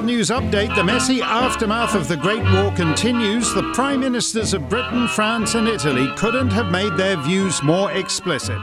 World 0.00 0.06
News 0.06 0.30
Update 0.30 0.74
the 0.74 0.82
messy 0.82 1.20
aftermath 1.20 1.94
of 1.94 2.08
the 2.08 2.16
Great 2.16 2.42
War 2.54 2.72
continues. 2.74 3.52
The 3.52 3.70
Prime 3.74 4.00
Ministers 4.00 4.54
of 4.54 4.66
Britain, 4.66 5.06
France, 5.06 5.54
and 5.54 5.68
Italy 5.68 6.10
couldn't 6.16 6.52
have 6.52 6.72
made 6.72 6.96
their 6.96 7.18
views 7.18 7.62
more 7.62 7.92
explicit. 7.92 8.58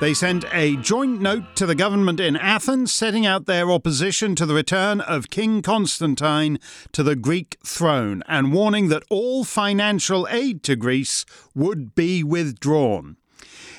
They 0.00 0.12
sent 0.12 0.44
a 0.52 0.74
joint 0.78 1.20
note 1.20 1.54
to 1.54 1.66
the 1.66 1.76
government 1.76 2.18
in 2.18 2.34
Athens 2.34 2.92
setting 2.92 3.24
out 3.24 3.46
their 3.46 3.70
opposition 3.70 4.34
to 4.34 4.44
the 4.44 4.54
return 4.54 5.00
of 5.00 5.30
King 5.30 5.62
Constantine 5.62 6.58
to 6.90 7.04
the 7.04 7.14
Greek 7.14 7.58
throne 7.64 8.24
and 8.26 8.52
warning 8.52 8.88
that 8.88 9.04
all 9.08 9.44
financial 9.44 10.26
aid 10.32 10.64
to 10.64 10.74
Greece 10.74 11.24
would 11.54 11.94
be 11.94 12.24
withdrawn. 12.24 13.18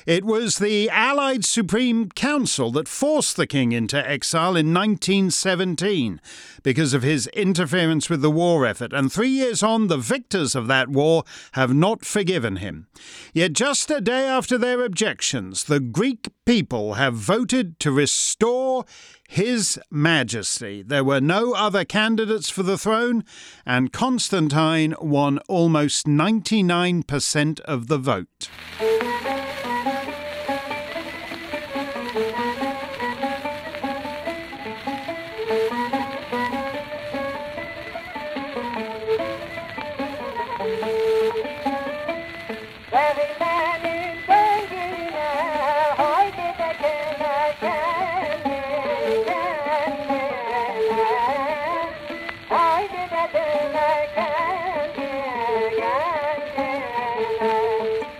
It 0.06 0.24
was 0.24 0.58
the 0.58 0.90
Allied 0.90 1.46
Supreme 1.46 2.10
Council 2.10 2.70
that 2.72 2.88
forced 2.88 3.36
the 3.36 3.46
king 3.46 3.72
into 3.72 3.96
exile 4.06 4.54
in 4.54 4.74
1917 4.74 6.20
because 6.62 6.92
of 6.92 7.02
his 7.02 7.26
interference 7.28 8.10
with 8.10 8.20
the 8.20 8.30
war 8.30 8.66
effort, 8.66 8.92
and 8.92 9.10
three 9.10 9.30
years 9.30 9.62
on, 9.62 9.86
the 9.86 9.96
victors 9.96 10.54
of 10.54 10.66
that 10.66 10.88
war 10.88 11.24
have 11.52 11.72
not 11.72 12.04
forgiven 12.04 12.56
him. 12.56 12.86
Yet, 13.32 13.54
just 13.54 13.90
a 13.90 14.02
day 14.02 14.26
after 14.26 14.58
their 14.58 14.84
objections, 14.84 15.64
the 15.64 15.80
Greek 15.80 16.28
people 16.44 16.94
have 16.94 17.14
voted 17.14 17.80
to 17.80 17.90
restore 17.90 18.84
his 19.26 19.80
Majesty. 19.90 20.82
There 20.82 21.04
were 21.04 21.20
no 21.20 21.54
other 21.54 21.86
candidates 21.86 22.50
for 22.50 22.62
the 22.62 22.76
throne, 22.76 23.24
and 23.64 23.90
Constantine 23.90 24.94
won 25.00 25.38
almost 25.48 26.06
99% 26.06 27.60
of 27.60 27.86
the 27.88 27.98
vote. 27.98 28.50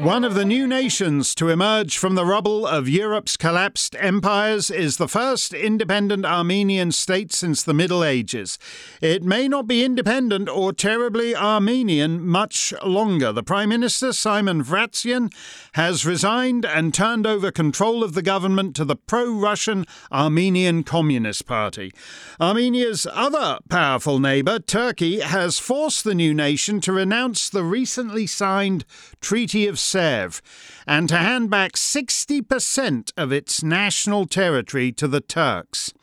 One 0.04 0.22
of 0.22 0.34
the 0.34 0.44
new 0.44 0.66
nations 0.66 1.34
to 1.36 1.48
emerge 1.48 1.96
from 1.96 2.14
the 2.14 2.26
rubble 2.26 2.66
of 2.66 2.86
Europe's 2.86 3.38
collapsed 3.38 3.96
empires 3.98 4.68
is 4.68 4.98
the 4.98 5.08
first 5.08 5.54
independent 5.54 6.26
Armenian 6.26 6.92
state 6.92 7.32
since 7.32 7.62
the 7.62 7.72
Middle 7.72 8.04
Ages. 8.04 8.58
It 9.00 9.22
may 9.22 9.48
not 9.48 9.66
be 9.66 9.82
independent 9.82 10.46
or 10.50 10.74
terribly 10.74 11.34
Armenian 11.34 12.20
much 12.20 12.74
longer. 12.84 13.32
The 13.32 13.42
Prime 13.42 13.70
Minister, 13.70 14.12
Simon 14.12 14.62
Vratsian, 14.62 15.32
has 15.72 16.04
resigned 16.04 16.66
and 16.66 16.92
turned 16.92 17.26
over 17.26 17.50
control 17.50 18.04
of 18.04 18.12
the 18.12 18.20
government 18.20 18.76
to 18.76 18.84
the 18.84 18.96
pro 18.96 19.32
Russian 19.32 19.86
Armenian 20.12 20.82
Communist 20.82 21.46
Party. 21.46 21.94
Armenia's 22.38 23.06
other 23.10 23.58
powerful 23.70 24.18
neighbour, 24.18 24.58
Turkey, 24.58 25.20
has 25.20 25.58
forced 25.58 26.04
the 26.04 26.14
new 26.14 26.34
nation 26.34 26.82
to 26.82 26.92
renounce 26.92 27.48
the 27.48 27.64
recently 27.64 28.26
signed 28.26 28.84
Treaty 29.24 29.66
of 29.66 29.76
Sèvres 29.76 30.42
and 30.86 31.08
to 31.08 31.16
hand 31.16 31.48
back 31.48 31.72
60% 31.72 33.10
of 33.16 33.32
its 33.32 33.62
national 33.62 34.26
territory 34.26 34.92
to 34.92 35.08
the 35.08 35.22
Turks. 35.22 35.94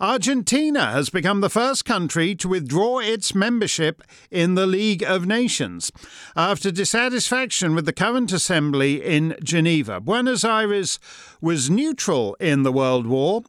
Argentina 0.00 0.86
has 0.86 1.08
become 1.08 1.40
the 1.40 1.48
first 1.48 1.84
country 1.84 2.34
to 2.34 2.48
withdraw 2.48 2.98
its 2.98 3.32
membership 3.32 4.02
in 4.28 4.56
the 4.56 4.66
League 4.66 5.04
of 5.04 5.24
Nations 5.24 5.92
after 6.34 6.72
dissatisfaction 6.72 7.76
with 7.76 7.86
the 7.86 7.92
current 7.92 8.32
assembly 8.32 9.00
in 9.00 9.36
Geneva. 9.40 10.00
Buenos 10.00 10.44
Aires 10.44 10.98
was 11.40 11.70
neutral 11.70 12.36
in 12.40 12.64
the 12.64 12.72
World 12.72 13.06
War 13.06 13.42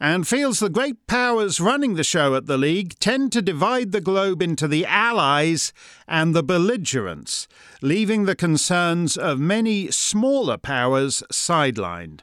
and 0.00 0.28
feels 0.28 0.58
the 0.58 0.68
great 0.68 1.06
powers 1.06 1.60
running 1.60 1.94
the 1.94 2.04
show 2.04 2.34
at 2.34 2.46
the 2.46 2.58
League 2.58 2.98
tend 2.98 3.32
to 3.32 3.42
divide 3.42 3.92
the 3.92 4.00
globe 4.00 4.42
into 4.42 4.68
the 4.68 4.84
allies 4.84 5.72
and 6.06 6.34
the 6.34 6.42
belligerents, 6.42 7.48
leaving 7.80 8.24
the 8.24 8.36
concerns 8.36 9.16
of 9.16 9.38
many 9.38 9.90
smaller 9.90 10.58
powers 10.58 11.22
sidelined. 11.32 12.20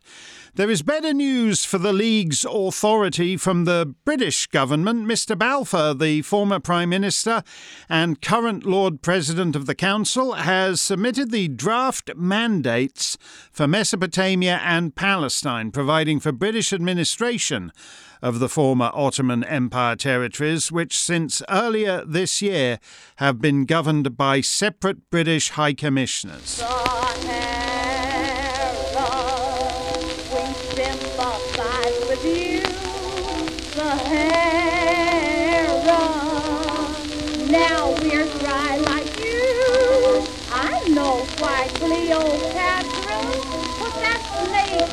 There 0.56 0.70
is 0.70 0.84
better 0.84 1.16
news 1.16 1.66
for 1.66 1.80
the 1.80 1.92
League's 1.92 2.46
authority 2.46 3.38
from 3.38 3.66
the 3.66 3.96
British 4.06 4.46
government. 4.46 5.08
Mr. 5.08 5.36
Balfour, 5.36 5.96
the 5.96 6.22
former 6.22 6.60
Prime 6.60 6.89
Minister 6.89 7.42
and 7.89 8.22
current 8.22 8.63
Lord 8.63 9.02
President 9.02 9.56
of 9.56 9.66
the 9.66 9.74
Council, 9.74 10.34
has 10.34 10.80
submitted 10.80 11.32
the 11.32 11.48
draft 11.48 12.12
mandates 12.16 13.18
for 13.52 13.68
Mesopotamia 13.68 14.62
and 14.63 14.96
Palestine, 14.96 15.72
providing 15.72 16.20
for 16.20 16.32
British 16.32 16.72
administration 16.72 17.72
of 18.22 18.38
the 18.38 18.48
former 18.48 18.92
Ottoman 18.94 19.44
Empire 19.46 19.96
territories, 19.96 20.72
which 20.72 20.96
since 20.96 21.42
earlier 21.50 22.06
this 22.06 22.44
year 22.44 22.78
have 23.16 23.42
been 23.42 23.66
governed 23.66 24.16
by 24.16 24.42
separate 24.42 25.10
British 25.10 25.50
High 25.50 25.74
Commissioners. 25.74 26.62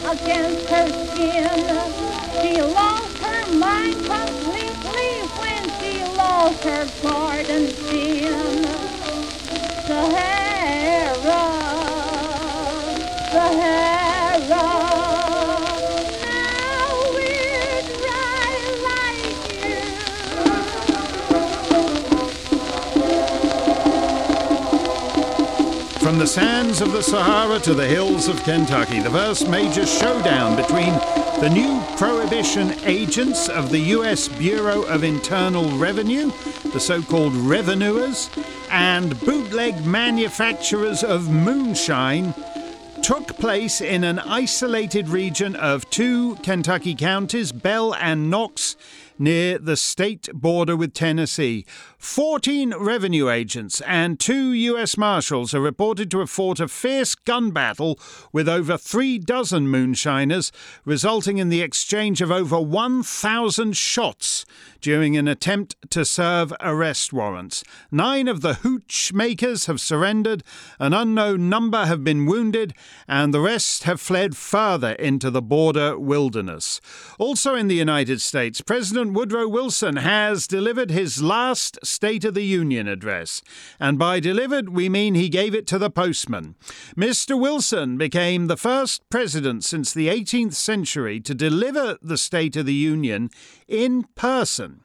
Against 0.04 0.68
her 0.70 0.88
skin. 0.88 1.48
She 2.40 2.62
lost 2.62 3.18
her 3.18 3.54
mind 3.54 3.96
completely 4.06 5.10
when 5.38 5.62
she 5.80 6.04
lost 6.16 6.64
her 6.64 6.86
garden 7.02 7.68
sin. 7.68 8.64
Sahara, 9.86 10.39
the 26.20 26.26
sands 26.26 26.82
of 26.82 26.92
the 26.92 27.02
Sahara 27.02 27.58
to 27.60 27.72
the 27.72 27.86
hills 27.86 28.28
of 28.28 28.42
Kentucky, 28.42 29.00
the 29.00 29.08
first 29.08 29.48
major 29.48 29.86
showdown 29.86 30.54
between 30.54 30.92
the 31.40 31.48
new 31.50 31.80
prohibition 31.96 32.78
agents 32.84 33.48
of 33.48 33.70
the 33.70 33.78
U.S. 33.78 34.28
Bureau 34.28 34.82
of 34.82 35.02
Internal 35.02 35.64
Revenue, 35.78 36.30
the 36.74 36.78
so 36.78 37.00
called 37.00 37.32
revenuers, 37.32 38.28
and 38.70 39.18
bootleg 39.20 39.86
manufacturers 39.86 41.02
of 41.02 41.30
moonshine 41.30 42.34
took 43.02 43.28
place 43.38 43.80
in 43.80 44.04
an 44.04 44.18
isolated 44.18 45.08
region 45.08 45.56
of 45.56 45.88
two 45.88 46.34
Kentucky 46.42 46.94
counties, 46.94 47.50
Bell 47.50 47.94
and 47.94 48.30
Knox, 48.30 48.76
near 49.20 49.58
the 49.58 49.76
state 49.76 50.28
border 50.32 50.74
with 50.74 50.94
Tennessee. 50.94 51.66
14 51.98 52.74
revenue 52.76 53.28
agents 53.28 53.82
and 53.82 54.18
two 54.18 54.52
U.S. 54.52 54.96
Marshals 54.96 55.54
are 55.54 55.60
reported 55.60 56.10
to 56.10 56.20
have 56.20 56.30
fought 56.30 56.58
a 56.58 56.66
fierce 56.66 57.14
gun 57.14 57.50
battle 57.50 58.00
with 58.32 58.48
over 58.48 58.78
three 58.78 59.18
dozen 59.18 59.68
moonshiners, 59.68 60.50
resulting 60.84 61.36
in 61.38 61.50
the 61.50 61.60
exchange 61.60 62.22
of 62.22 62.32
over 62.32 62.58
1,000 62.58 63.76
shots 63.76 64.46
during 64.80 65.16
an 65.16 65.28
attempt 65.28 65.76
to 65.90 66.04
serve 66.04 66.52
arrest 66.60 67.12
warrants. 67.12 67.62
Nine 67.90 68.28
of 68.28 68.40
the 68.40 68.54
hooch 68.54 69.12
makers 69.12 69.66
have 69.66 69.80
surrendered, 69.80 70.42
an 70.78 70.94
unknown 70.94 71.48
number 71.50 71.84
have 71.84 72.02
been 72.02 72.24
wounded, 72.24 72.72
and 73.06 73.34
the 73.34 73.40
rest 73.40 73.82
have 73.84 74.00
fled 74.00 74.36
further 74.36 74.92
into 74.92 75.30
the 75.30 75.42
border 75.42 75.98
wilderness. 75.98 76.80
Also 77.18 77.54
in 77.54 77.68
the 77.68 77.74
United 77.74 78.22
States, 78.22 78.62
President 78.62 79.09
Woodrow 79.14 79.48
Wilson 79.48 79.96
has 79.96 80.46
delivered 80.46 80.90
his 80.90 81.22
last 81.22 81.78
State 81.84 82.24
of 82.24 82.34
the 82.34 82.44
Union 82.44 82.88
address. 82.88 83.42
And 83.78 83.98
by 83.98 84.20
delivered, 84.20 84.70
we 84.70 84.88
mean 84.88 85.14
he 85.14 85.28
gave 85.28 85.54
it 85.54 85.66
to 85.68 85.78
the 85.78 85.90
postman. 85.90 86.54
Mr. 86.96 87.38
Wilson 87.38 87.96
became 87.96 88.46
the 88.46 88.56
first 88.56 89.02
president 89.10 89.64
since 89.64 89.92
the 89.92 90.08
18th 90.08 90.54
century 90.54 91.20
to 91.20 91.34
deliver 91.34 91.98
the 92.02 92.18
State 92.18 92.56
of 92.56 92.66
the 92.66 92.74
Union 92.74 93.30
in 93.68 94.04
person 94.14 94.82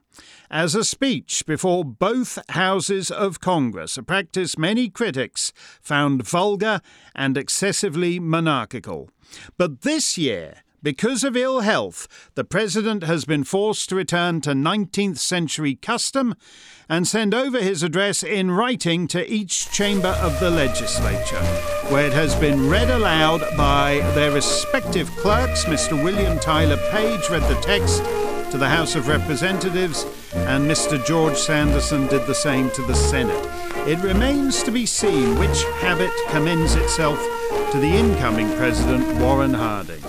as 0.49 0.75
a 0.75 0.85
speech 0.85 1.45
before 1.45 1.83
both 1.83 2.39
houses 2.49 3.11
of 3.11 3.39
Congress, 3.39 3.97
a 3.97 4.03
practice 4.03 4.57
many 4.57 4.89
critics 4.89 5.51
found 5.81 6.25
vulgar 6.25 6.81
and 7.13 7.37
excessively 7.37 8.19
monarchical. 8.19 9.09
But 9.57 9.81
this 9.81 10.17
year, 10.17 10.63
because 10.85 11.23
of 11.23 11.35
ill 11.35 11.61
health, 11.61 12.29
the 12.35 12.43
President 12.43 13.01
has 13.01 13.25
been 13.25 13.43
forced 13.43 13.89
to 13.89 13.95
return 13.95 14.39
to 14.39 14.51
19th 14.51 15.17
century 15.17 15.73
custom 15.73 16.35
and 16.87 17.07
send 17.07 17.33
over 17.33 17.57
his 17.57 17.81
address 17.81 18.21
in 18.21 18.51
writing 18.51 19.07
to 19.07 19.27
each 19.27 19.71
chamber 19.71 20.15
of 20.21 20.39
the 20.39 20.51
legislature, 20.51 21.43
where 21.89 22.05
it 22.05 22.13
has 22.13 22.35
been 22.35 22.69
read 22.69 22.91
aloud 22.91 23.41
by 23.57 23.95
their 24.13 24.31
respective 24.31 25.09
clerks. 25.17 25.65
Mr. 25.65 26.03
William 26.03 26.37
Tyler 26.37 26.77
Page 26.91 27.31
read 27.31 27.41
the 27.49 27.59
text 27.61 28.03
to 28.51 28.57
the 28.59 28.69
House 28.69 28.93
of 28.93 29.07
Representatives, 29.07 30.03
and 30.35 30.69
Mr. 30.69 31.03
George 31.03 31.37
Sanderson 31.37 32.05
did 32.05 32.27
the 32.27 32.35
same 32.35 32.69
to 32.69 32.83
the 32.83 32.93
Senate. 32.93 33.43
It 33.87 33.97
remains 34.03 34.61
to 34.61 34.69
be 34.69 34.85
seen 34.85 35.39
which 35.39 35.63
habit 35.81 36.11
commends 36.29 36.75
itself 36.75 37.17
to 37.71 37.79
the 37.79 37.89
incoming 37.89 38.55
President, 38.55 39.19
Warren 39.19 39.55
Harding. 39.55 40.03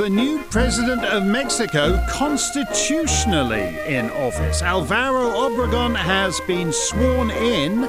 The 0.00 0.08
new 0.08 0.42
president 0.44 1.04
of 1.04 1.26
Mexico 1.26 2.02
constitutionally 2.08 3.76
in 3.86 4.08
office. 4.12 4.62
Alvaro 4.62 5.28
Obregon 5.28 5.94
has 5.94 6.40
been 6.46 6.72
sworn 6.72 7.30
in, 7.30 7.84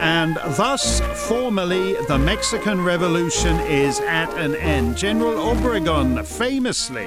and 0.00 0.34
thus 0.56 1.00
formally 1.28 1.94
the 2.08 2.18
Mexican 2.18 2.82
Revolution 2.82 3.56
is 3.60 4.00
at 4.00 4.36
an 4.36 4.56
end. 4.56 4.96
General 4.96 5.54
Obregon 5.54 6.26
famously 6.26 7.06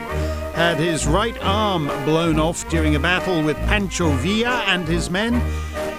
had 0.55 0.77
his 0.77 1.05
right 1.05 1.37
arm 1.41 1.87
blown 2.05 2.39
off 2.39 2.69
during 2.69 2.95
a 2.95 2.99
battle 2.99 3.43
with 3.43 3.57
Pancho 3.67 4.11
Villa 4.11 4.63
and 4.65 4.87
his 4.87 5.09
men, 5.09 5.33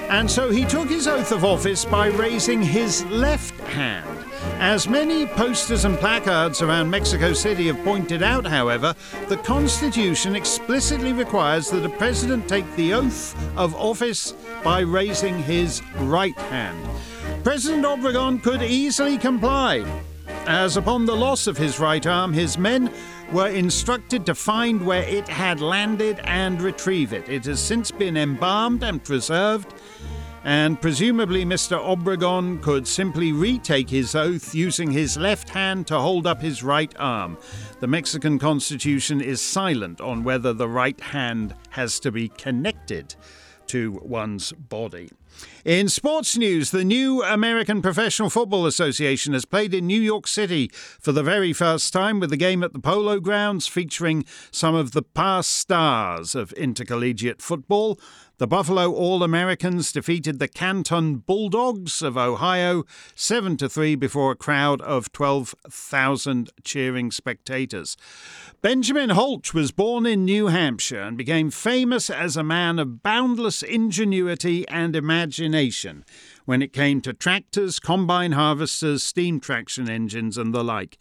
and 0.08 0.30
so 0.30 0.48
he 0.48 0.64
took 0.64 0.88
his 0.88 1.06
oath 1.06 1.32
of 1.32 1.44
office 1.44 1.84
by 1.84 2.06
raising 2.06 2.62
his 2.62 3.04
left 3.06 3.60
hand. 3.60 4.01
As 4.62 4.88
many 4.88 5.26
posters 5.26 5.84
and 5.84 5.98
placards 5.98 6.62
around 6.62 6.88
Mexico 6.88 7.32
City 7.32 7.66
have 7.66 7.82
pointed 7.82 8.22
out, 8.22 8.46
however, 8.46 8.94
the 9.28 9.36
Constitution 9.38 10.36
explicitly 10.36 11.12
requires 11.12 11.68
that 11.70 11.84
a 11.84 11.88
president 11.88 12.48
take 12.48 12.76
the 12.76 12.94
oath 12.94 13.34
of 13.56 13.74
office 13.74 14.34
by 14.62 14.78
raising 14.78 15.42
his 15.42 15.82
right 15.96 16.38
hand. 16.38 16.78
President 17.42 17.84
Obregon 17.84 18.40
could 18.40 18.62
easily 18.62 19.18
comply, 19.18 19.84
as 20.46 20.76
upon 20.76 21.06
the 21.06 21.16
loss 21.16 21.48
of 21.48 21.58
his 21.58 21.80
right 21.80 22.06
arm, 22.06 22.32
his 22.32 22.56
men 22.56 22.88
were 23.32 23.48
instructed 23.48 24.24
to 24.26 24.34
find 24.34 24.86
where 24.86 25.02
it 25.02 25.26
had 25.26 25.60
landed 25.60 26.20
and 26.22 26.62
retrieve 26.62 27.12
it. 27.12 27.28
It 27.28 27.46
has 27.46 27.58
since 27.58 27.90
been 27.90 28.16
embalmed 28.16 28.84
and 28.84 29.02
preserved 29.02 29.74
and 30.44 30.80
presumably 30.80 31.44
Mr. 31.44 31.78
Obregon 31.78 32.60
could 32.60 32.86
simply 32.88 33.32
retake 33.32 33.88
his 33.88 34.14
oath 34.14 34.54
using 34.54 34.90
his 34.90 35.16
left 35.16 35.48
hand 35.48 35.86
to 35.86 35.98
hold 35.98 36.26
up 36.26 36.40
his 36.40 36.62
right 36.62 36.94
arm. 36.98 37.38
The 37.80 37.86
Mexican 37.86 38.38
Constitution 38.38 39.20
is 39.20 39.40
silent 39.40 40.00
on 40.00 40.24
whether 40.24 40.52
the 40.52 40.68
right 40.68 41.00
hand 41.00 41.54
has 41.70 42.00
to 42.00 42.10
be 42.10 42.28
connected 42.28 43.14
to 43.72 43.98
one's 44.02 44.52
body. 44.52 45.08
In 45.64 45.88
sports 45.88 46.36
news, 46.36 46.72
the 46.72 46.84
new 46.84 47.22
American 47.22 47.80
Professional 47.80 48.28
Football 48.28 48.66
Association 48.66 49.32
has 49.32 49.46
played 49.46 49.72
in 49.72 49.86
New 49.86 50.00
York 50.00 50.26
City 50.26 50.68
for 50.72 51.10
the 51.10 51.22
very 51.22 51.54
first 51.54 51.90
time 51.90 52.20
with 52.20 52.28
the 52.28 52.36
game 52.36 52.62
at 52.62 52.74
the 52.74 52.78
Polo 52.78 53.18
Grounds 53.18 53.66
featuring 53.66 54.26
some 54.50 54.74
of 54.74 54.92
the 54.92 55.02
past 55.02 55.52
stars 55.52 56.34
of 56.34 56.52
intercollegiate 56.52 57.40
football. 57.40 57.98
The 58.38 58.48
Buffalo 58.48 58.90
All 58.92 59.22
Americans 59.22 59.92
defeated 59.92 60.40
the 60.40 60.48
Canton 60.48 61.18
Bulldogs 61.18 62.02
of 62.02 62.16
Ohio 62.16 62.82
7 63.14 63.56
to 63.58 63.68
3 63.68 63.94
before 63.94 64.32
a 64.32 64.36
crowd 64.36 64.80
of 64.80 65.12
12,000 65.12 66.50
cheering 66.64 67.12
spectators. 67.12 67.96
Benjamin 68.60 69.10
Holt 69.10 69.54
was 69.54 69.70
born 69.70 70.06
in 70.06 70.24
New 70.24 70.48
Hampshire 70.48 71.02
and 71.02 71.16
became 71.16 71.52
famous 71.52 72.10
as 72.10 72.36
a 72.36 72.42
man 72.42 72.80
of 72.80 73.04
boundless 73.04 73.61
ingenuity 73.62 74.66
and 74.68 74.94
imagination 74.96 76.04
when 76.44 76.62
it 76.62 76.72
came 76.72 77.00
to 77.02 77.12
tractors, 77.12 77.78
combine 77.78 78.32
harvesters, 78.32 79.02
steam 79.02 79.40
traction 79.40 79.88
engines, 79.88 80.36
and 80.36 80.54
the 80.54 80.64
like. 80.64 80.98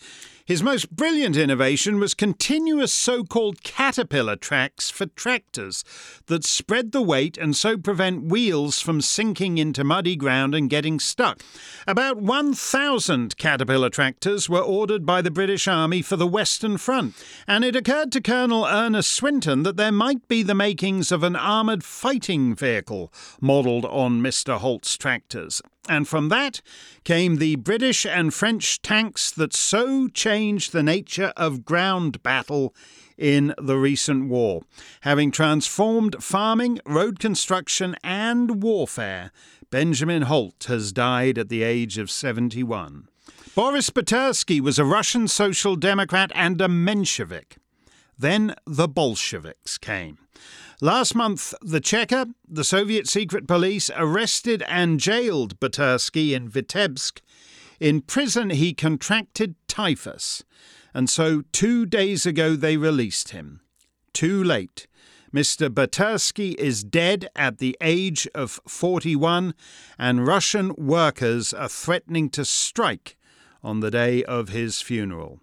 His 0.52 0.62
most 0.62 0.94
brilliant 0.94 1.38
innovation 1.38 1.98
was 1.98 2.14
continuous 2.14 2.92
so 2.92 3.24
called 3.24 3.64
caterpillar 3.64 4.36
tracks 4.36 4.90
for 4.90 5.06
tractors 5.06 5.86
that 6.26 6.44
spread 6.44 6.92
the 6.92 7.02
weight 7.02 7.38
and 7.38 7.56
so 7.56 7.78
prevent 7.78 8.26
wheels 8.26 8.82
from 8.82 9.00
sinking 9.00 9.58
into 9.58 9.86
muddy 9.86 10.18
ground 10.18 10.54
and 10.54 10.70
getting 10.70 11.00
stuck. 11.00 11.42
About 11.88 12.18
1,000 12.18 13.38
caterpillar 13.38 13.90
tractors 13.90 14.50
were 14.50 14.60
ordered 14.60 15.06
by 15.06 15.22
the 15.22 15.32
British 15.32 15.70
Army 15.70 16.02
for 16.02 16.18
the 16.18 16.28
Western 16.28 16.76
Front, 16.76 17.16
and 17.48 17.64
it 17.64 17.78
occurred 17.78 18.12
to 18.12 18.20
Colonel 18.20 18.66
Ernest 18.66 19.10
Swinton 19.10 19.64
that 19.64 19.78
there 19.78 19.90
might 19.90 20.28
be 20.28 20.44
the 20.44 20.54
makings 20.54 21.14
of 21.14 21.24
an 21.24 21.38
armoured 21.38 21.86
fighting 21.86 22.54
vehicle 22.56 23.10
modelled 23.40 23.86
on 23.86 24.22
Mr. 24.22 24.58
Holt's 24.58 24.98
tractors. 24.98 25.62
And 25.90 26.08
from 26.08 26.30
that 26.30 26.62
came 27.04 27.38
the 27.38 27.56
British 27.56 28.06
and 28.06 28.34
French 28.34 28.82
tanks 28.82 29.32
that 29.32 29.54
so 29.54 30.08
changed 30.08 30.72
the 30.72 30.84
nature 30.84 31.34
of 31.36 31.66
ground 31.66 32.22
battle 32.22 32.76
in 33.18 33.54
the 33.58 33.78
recent 33.78 34.30
war. 34.30 34.62
Having 35.02 35.32
transformed 35.32 36.24
farming, 36.24 36.80
road 36.86 37.20
construction, 37.20 37.96
and 38.04 38.62
warfare, 38.62 39.32
Benjamin 39.70 40.24
Holt 40.24 40.66
has 40.68 40.92
died 40.92 41.38
at 41.38 41.50
the 41.50 41.64
age 41.64 41.98
of 41.98 42.12
71. 42.12 43.08
Boris 43.56 43.90
Berezovsky 43.90 44.62
was 44.62 44.80
a 44.80 44.86
Russian 44.86 45.28
social 45.28 45.76
democrat 45.76 46.32
and 46.34 46.62
a 46.62 46.68
Menshevik. 46.68 47.58
Then 48.18 48.56
the 48.66 48.88
Bolsheviks 48.88 49.78
came. 49.78 50.18
Last 50.84 51.14
month, 51.14 51.54
the 51.62 51.80
Cheka, 51.80 52.34
the 52.50 52.64
Soviet 52.64 53.08
secret 53.08 53.48
police, 53.48 53.92
arrested 53.96 54.64
and 54.68 55.00
jailed 55.00 55.60
Berezovsky 55.60 56.34
in 56.34 56.50
Vitebsk. 56.50 57.20
In 57.80 58.02
prison, 58.02 58.50
he 58.50 58.74
contracted 58.74 59.54
typhus, 59.68 60.44
and 60.92 61.08
so 61.08 61.44
two 61.52 61.86
days 61.86 62.26
ago 62.26 62.56
they 62.56 62.78
released 62.78 63.30
him. 63.30 63.62
Too 64.12 64.44
late. 64.44 64.88
Mr. 65.32 65.70
Batursky 65.70 66.56
is 66.56 66.84
dead 66.84 67.30
at 67.36 67.60
the 67.60 67.78
age 67.80 68.28
of 68.34 68.60
41, 68.68 69.54
and 70.00 70.26
Russian 70.26 70.74
workers 70.80 71.54
are 71.54 71.70
threatening 71.70 72.28
to 72.32 72.44
strike 72.44 73.18
on 73.62 73.82
the 73.82 73.92
day 73.92 74.24
of 74.24 74.50
his 74.50 74.82
funeral. 74.82 75.42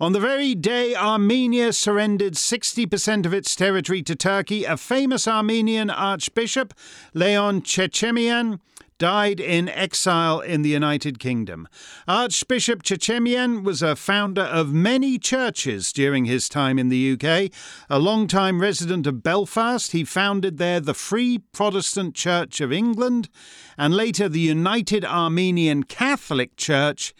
On 0.00 0.12
the 0.12 0.20
very 0.20 0.54
day 0.54 0.94
Armenia 0.94 1.72
surrendered 1.72 2.34
60% 2.34 3.26
of 3.26 3.32
its 3.32 3.54
territory 3.54 4.02
to 4.02 4.16
Turkey, 4.16 4.64
a 4.64 4.76
famous 4.76 5.28
Armenian 5.28 5.90
archbishop, 5.90 6.74
Leon 7.14 7.62
Chechemian, 7.62 8.58
died 9.02 9.40
in 9.40 9.68
exile 9.68 10.38
in 10.38 10.62
the 10.62 10.68
United 10.68 11.18
Kingdom. 11.18 11.66
Archbishop 12.06 12.84
Chechemian 12.84 13.64
was 13.64 13.82
a 13.82 13.96
founder 13.96 14.42
of 14.42 14.72
many 14.72 15.18
churches 15.18 15.92
during 15.92 16.24
his 16.24 16.48
time 16.48 16.78
in 16.78 16.88
the 16.88 17.12
UK. 17.12 17.50
A 17.90 17.98
long-time 17.98 18.60
resident 18.60 19.08
of 19.08 19.22
Belfast, 19.22 19.90
he 19.90 20.04
founded 20.04 20.58
there 20.58 20.78
the 20.78 20.94
Free 20.94 21.38
Protestant 21.38 22.14
Church 22.14 22.60
of 22.60 22.72
England 22.72 23.28
and 23.76 23.92
later 23.92 24.28
the 24.28 24.38
United 24.38 25.04
Armenian 25.04 25.82
Catholic 25.82 26.54
Church 26.56 27.12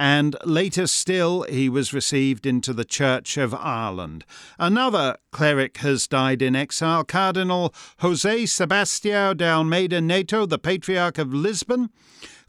and 0.00 0.34
later 0.46 0.86
still 0.86 1.42
he 1.42 1.68
was 1.68 1.92
received 1.92 2.46
into 2.46 2.72
the 2.72 2.86
Church 2.86 3.36
of 3.36 3.54
Ireland. 3.54 4.24
Another 4.58 5.18
cleric 5.30 5.76
has 5.78 6.06
died 6.06 6.40
in 6.40 6.56
exile, 6.56 7.04
Cardinal 7.04 7.74
Jose 7.98 8.44
Sebastião 8.44 9.36
de 9.36 9.46
Almeida 9.46 10.00
Neto, 10.00 10.46
the 10.46 10.58
Patriarch 10.58 11.18
of 11.18 11.34
Lisbon 11.34 11.90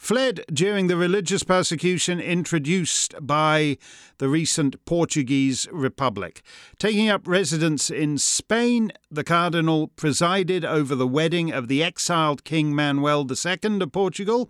fled 0.02 0.44
during 0.52 0.88
the 0.88 0.98
religious 0.98 1.44
persecution 1.44 2.20
introduced 2.20 3.14
by 3.22 3.78
the 4.18 4.28
recent 4.28 4.84
Portuguese 4.84 5.68
Republic. 5.72 6.42
Taking 6.80 7.08
up 7.08 7.28
residence 7.28 7.92
in 7.92 8.18
Spain, 8.18 8.92
the 9.12 9.24
Cardinal 9.24 9.90
presided 9.90 10.66
over 10.66 10.96
the 10.96 11.08
wedding 11.08 11.52
of 11.52 11.68
the 11.68 11.84
exiled 11.84 12.44
King 12.44 12.74
Manuel 12.74 13.28
II 13.30 13.80
of 13.80 13.92
Portugal 13.92 14.50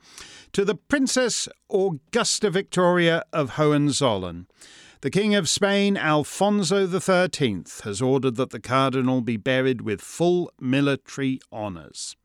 to 0.54 0.64
the 0.64 0.76
Princess 0.76 1.50
Augusta 1.70 2.50
Victoria 2.50 3.26
of 3.34 3.52
Hohenzollern. 3.52 4.48
The 5.02 5.12
King 5.12 5.36
of 5.36 5.50
Spain, 5.50 5.98
Alfonso 5.98 6.88
XIII, 6.88 7.66
has 7.84 8.02
ordered 8.02 8.38
that 8.38 8.52
the 8.52 8.62
Cardinal 8.62 9.20
be 9.20 9.36
buried 9.36 9.82
with 9.82 10.00
full 10.00 10.50
military 10.62 11.42
honours. 11.52 12.16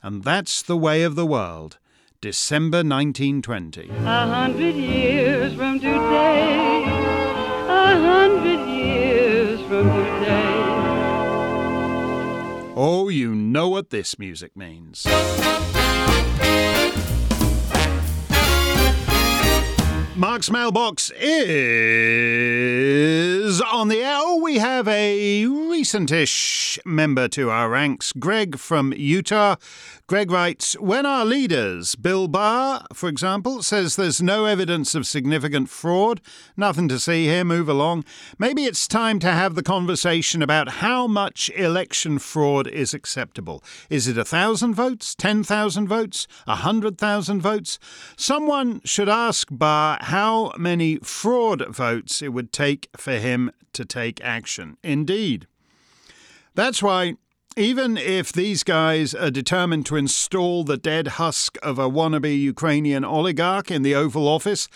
And 0.00 0.22
that's 0.22 0.62
the 0.62 0.76
way 0.76 1.02
of 1.02 1.16
the 1.16 1.26
world. 1.26 1.78
December 2.20 2.78
1920. 2.78 3.90
A 3.90 4.26
hundred 4.26 4.74
years 4.74 5.54
from 5.54 5.78
today, 5.78 6.82
a 7.68 7.96
hundred 7.96 8.66
years 8.68 9.60
from 9.68 9.86
today. 9.86 10.54
Oh, 12.74 13.08
you 13.08 13.36
know 13.36 13.68
what 13.68 13.90
this 13.90 14.18
music 14.18 14.56
means. 14.56 15.06
Mark's 20.18 20.50
mailbox 20.50 21.12
is 21.20 21.60
on 23.60 23.86
the 23.86 23.98
air. 24.02 24.16
Oh, 24.20 24.40
we 24.42 24.58
have 24.58 24.88
a 24.88 25.44
recentish 25.44 26.76
member 26.84 27.28
to 27.28 27.50
our 27.50 27.68
ranks, 27.68 28.12
Greg 28.12 28.58
from 28.58 28.92
Utah. 28.92 29.54
Greg 30.08 30.30
writes 30.30 30.72
When 30.80 31.06
our 31.06 31.24
leaders, 31.24 31.94
Bill 31.94 32.28
Barr, 32.28 32.84
for 32.94 33.08
example, 33.08 33.62
says 33.62 33.94
there's 33.94 34.22
no 34.22 34.46
evidence 34.46 34.94
of 34.94 35.06
significant 35.06 35.68
fraud, 35.68 36.20
nothing 36.56 36.88
to 36.88 36.98
see 36.98 37.26
here, 37.26 37.44
move 37.44 37.68
along, 37.68 38.04
maybe 38.38 38.64
it's 38.64 38.88
time 38.88 39.18
to 39.18 39.30
have 39.30 39.54
the 39.54 39.62
conversation 39.62 40.42
about 40.42 40.68
how 40.68 41.06
much 41.06 41.50
election 41.54 42.18
fraud 42.18 42.66
is 42.66 42.92
acceptable. 42.94 43.62
Is 43.90 44.08
it 44.08 44.16
a 44.16 44.24
thousand 44.24 44.74
votes, 44.74 45.14
10,000 45.14 45.86
votes, 45.86 46.26
a 46.46 46.56
hundred 46.56 46.96
thousand 46.96 47.42
votes? 47.42 47.78
Someone 48.16 48.80
should 48.84 49.10
ask 49.10 49.48
Barr 49.50 49.98
how 50.08 50.52
many 50.56 50.96
fraud 50.96 51.64
votes 51.68 52.22
it 52.22 52.30
would 52.30 52.52
take 52.52 52.88
for 52.96 53.12
him 53.12 53.50
to 53.74 53.84
take 53.84 54.24
action. 54.24 54.76
Indeed. 54.82 55.46
That's 56.54 56.82
why 56.82 57.14
even 57.56 57.96
if 57.96 58.32
these 58.32 58.62
guys 58.62 59.14
are 59.14 59.30
determined 59.30 59.84
to 59.86 59.96
install 59.96 60.64
the 60.64 60.76
dead 60.76 61.08
husk 61.18 61.58
of 61.62 61.78
a 61.78 61.90
wannabe 61.90 62.38
Ukrainian 62.40 63.04
oligarch 63.04 63.70
in 63.70 63.82
the 63.82 63.94
Oval 63.94 64.26
Office, 64.26 64.68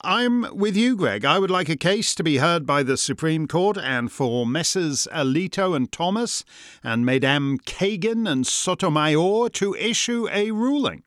I'm 0.00 0.46
with 0.56 0.76
you, 0.76 0.96
Greg. 0.96 1.24
I 1.24 1.38
would 1.38 1.50
like 1.50 1.68
a 1.68 1.76
case 1.76 2.12
to 2.16 2.24
be 2.24 2.38
heard 2.38 2.66
by 2.66 2.82
the 2.82 2.96
Supreme 2.96 3.46
Court 3.46 3.78
and 3.78 4.10
for 4.10 4.44
Messrs. 4.44 5.06
Alito 5.12 5.76
and 5.76 5.92
Thomas 5.92 6.44
and 6.82 7.06
Mesdames 7.06 7.60
Kagan 7.66 8.28
and 8.28 8.44
Sotomayor 8.44 9.48
to 9.50 9.74
issue 9.76 10.28
a 10.32 10.50
ruling. 10.50 11.04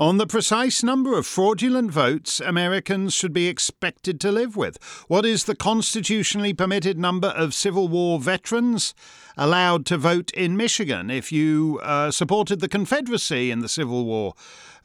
On 0.00 0.16
the 0.16 0.26
precise 0.26 0.82
number 0.82 1.18
of 1.18 1.26
fraudulent 1.26 1.90
votes 1.90 2.40
Americans 2.40 3.12
should 3.12 3.34
be 3.34 3.48
expected 3.48 4.18
to 4.22 4.32
live 4.32 4.56
with. 4.56 4.78
What 5.08 5.26
is 5.26 5.44
the 5.44 5.54
constitutionally 5.54 6.54
permitted 6.54 6.98
number 6.98 7.28
of 7.28 7.52
Civil 7.52 7.86
War 7.86 8.18
veterans 8.18 8.94
allowed 9.36 9.84
to 9.84 9.98
vote 9.98 10.30
in 10.30 10.56
Michigan? 10.56 11.10
If 11.10 11.30
you 11.30 11.80
uh, 11.82 12.10
supported 12.12 12.60
the 12.60 12.68
Confederacy 12.68 13.50
in 13.50 13.60
the 13.60 13.68
Civil 13.68 14.06
War, 14.06 14.32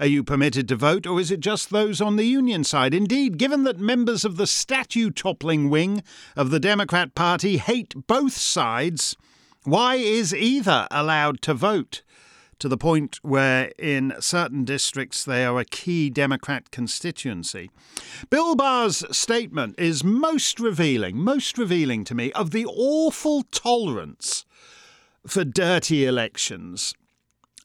are 0.01 0.06
you 0.06 0.21
permitted 0.21 0.67
to 0.67 0.75
vote, 0.75 1.08
or 1.08 1.17
is 1.21 1.32
it 1.32 1.39
just 1.39 1.69
those 1.69 2.01
on 2.01 2.17
the 2.17 2.28
Union 2.28 2.65
side? 2.65 2.93
Indeed, 2.93 3.38
given 3.38 3.63
that 3.63 3.80
members 3.80 4.25
of 4.25 4.36
the 4.36 4.45
statue 4.45 5.12
toppling 5.12 5.69
wing 5.69 6.04
of 6.36 6.49
the 6.49 6.60
Democrat 6.60 7.15
Party 7.15 7.56
hate 7.56 8.06
both 8.06 8.34
sides, 8.34 9.15
why 9.63 9.95
is 9.95 10.36
either 10.36 10.89
allowed 10.91 11.41
to 11.43 11.54
vote? 11.54 12.01
To 12.59 12.69
the 12.69 12.77
point 12.77 13.19
where 13.21 13.71
in 13.77 14.13
certain 14.19 14.63
districts 14.63 15.23
they 15.23 15.45
are 15.45 15.59
a 15.59 15.65
key 15.65 16.09
Democrat 16.09 16.71
constituency. 16.71 17.69
Bill 18.29 18.55
Barr's 18.55 19.03
statement 19.15 19.75
is 19.77 20.03
most 20.03 20.59
revealing, 20.59 21.17
most 21.17 21.57
revealing 21.57 22.03
to 22.05 22.15
me 22.15 22.31
of 22.33 22.51
the 22.51 22.65
awful 22.65 23.43
tolerance 23.43 24.45
for 25.27 25.43
dirty 25.43 26.05
elections 26.05 26.93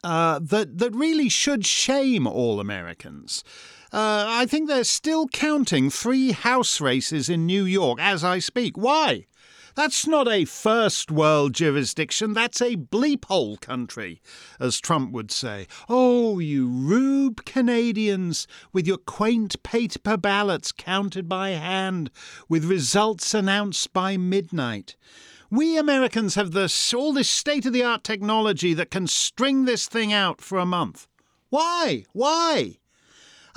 uh, 0.02 0.38
that, 0.42 0.78
that 0.78 0.94
really 0.94 1.28
should 1.28 1.66
shame 1.66 2.26
all 2.26 2.58
Americans. 2.58 3.44
Uh, 3.92 4.24
I 4.28 4.46
think 4.46 4.68
they're 4.68 4.84
still 4.84 5.26
counting 5.28 5.90
three 5.90 6.32
House 6.32 6.80
races 6.80 7.28
in 7.28 7.44
New 7.44 7.64
York 7.64 7.98
as 8.00 8.22
I 8.22 8.38
speak. 8.38 8.76
Why? 8.76 9.26
That's 9.76 10.06
not 10.06 10.26
a 10.26 10.44
first 10.44 11.10
world 11.10 11.54
jurisdiction, 11.54 12.32
that's 12.32 12.60
a 12.60 12.76
bleep 12.76 13.26
hole 13.26 13.56
country, 13.56 14.20
as 14.58 14.80
Trump 14.80 15.12
would 15.12 15.30
say. 15.30 15.66
Oh, 15.88 16.38
you 16.40 16.68
rube 16.68 17.44
Canadians, 17.44 18.46
with 18.72 18.86
your 18.86 18.98
quaint 18.98 19.62
paper 19.62 20.16
ballots 20.16 20.72
counted 20.72 21.28
by 21.28 21.50
hand, 21.50 22.10
with 22.48 22.64
results 22.64 23.32
announced 23.32 23.92
by 23.92 24.16
midnight. 24.16 24.96
We 25.50 25.78
Americans 25.78 26.34
have 26.34 26.52
this, 26.52 26.92
all 26.92 27.12
this 27.12 27.28
state 27.28 27.66
of 27.66 27.72
the 27.72 27.84
art 27.84 28.04
technology 28.04 28.74
that 28.74 28.90
can 28.90 29.06
string 29.06 29.64
this 29.64 29.86
thing 29.86 30.12
out 30.12 30.40
for 30.40 30.58
a 30.58 30.66
month. 30.66 31.06
Why? 31.48 32.04
Why? 32.12 32.79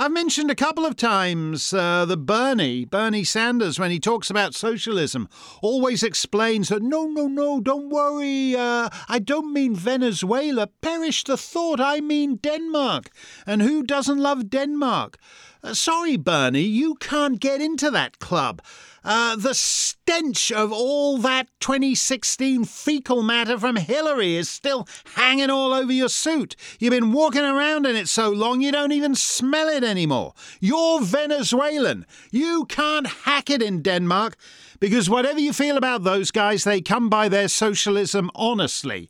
I've 0.03 0.11
mentioned 0.11 0.51
a 0.51 0.55
couple 0.55 0.85
of 0.85 0.97
times 0.97 1.73
uh, 1.73 2.03
that 2.03 2.25
Bernie, 2.25 2.83
Bernie 2.83 3.23
Sanders, 3.23 3.79
when 3.79 3.89
he 3.89 4.01
talks 4.01 4.29
about 4.29 4.53
socialism, 4.53 5.29
always 5.61 6.03
explains 6.03 6.67
that 6.67 6.83
no, 6.83 7.05
no, 7.05 7.29
no, 7.29 7.61
don't 7.61 7.87
worry, 7.89 8.53
uh, 8.53 8.89
I 9.07 9.19
don't 9.19 9.53
mean 9.53 9.73
Venezuela. 9.73 10.67
Perish 10.67 11.23
the 11.23 11.37
thought, 11.37 11.79
I 11.79 12.01
mean 12.01 12.35
Denmark. 12.35 13.11
And 13.47 13.61
who 13.61 13.81
doesn't 13.81 14.17
love 14.17 14.49
Denmark? 14.49 15.17
Uh, 15.63 15.73
sorry, 15.73 16.17
Bernie, 16.17 16.63
you 16.63 16.95
can't 16.95 17.39
get 17.39 17.61
into 17.61 17.89
that 17.91 18.19
club. 18.19 18.61
Uh, 19.03 19.35
the 19.35 19.53
stench 19.53 20.51
of 20.51 20.71
all 20.71 21.17
that 21.17 21.47
2016 21.59 22.63
fecal 22.65 23.21
matter 23.21 23.57
from 23.59 23.75
Hillary 23.75 24.35
is 24.35 24.49
still 24.49 24.87
hanging 25.15 25.49
all 25.49 25.73
over 25.73 25.91
your 25.91 26.09
suit. 26.09 26.55
You've 26.79 26.91
been 26.91 27.11
walking 27.11 27.43
around 27.43 27.85
in 27.85 27.95
it 27.95 28.07
so 28.07 28.29
long 28.29 28.61
you 28.61 28.71
don't 28.71 28.91
even 28.91 29.15
smell 29.15 29.67
it 29.67 29.83
anymore. 29.83 30.33
You're 30.59 31.01
Venezuelan. 31.01 32.05
You 32.31 32.65
can't 32.65 33.07
hack 33.07 33.49
it 33.49 33.61
in 33.61 33.81
Denmark 33.81 34.37
because 34.79 35.09
whatever 35.09 35.39
you 35.39 35.53
feel 35.53 35.77
about 35.77 36.03
those 36.03 36.31
guys, 36.31 36.63
they 36.63 36.81
come 36.81 37.09
by 37.09 37.29
their 37.29 37.47
socialism 37.47 38.31
honestly. 38.35 39.09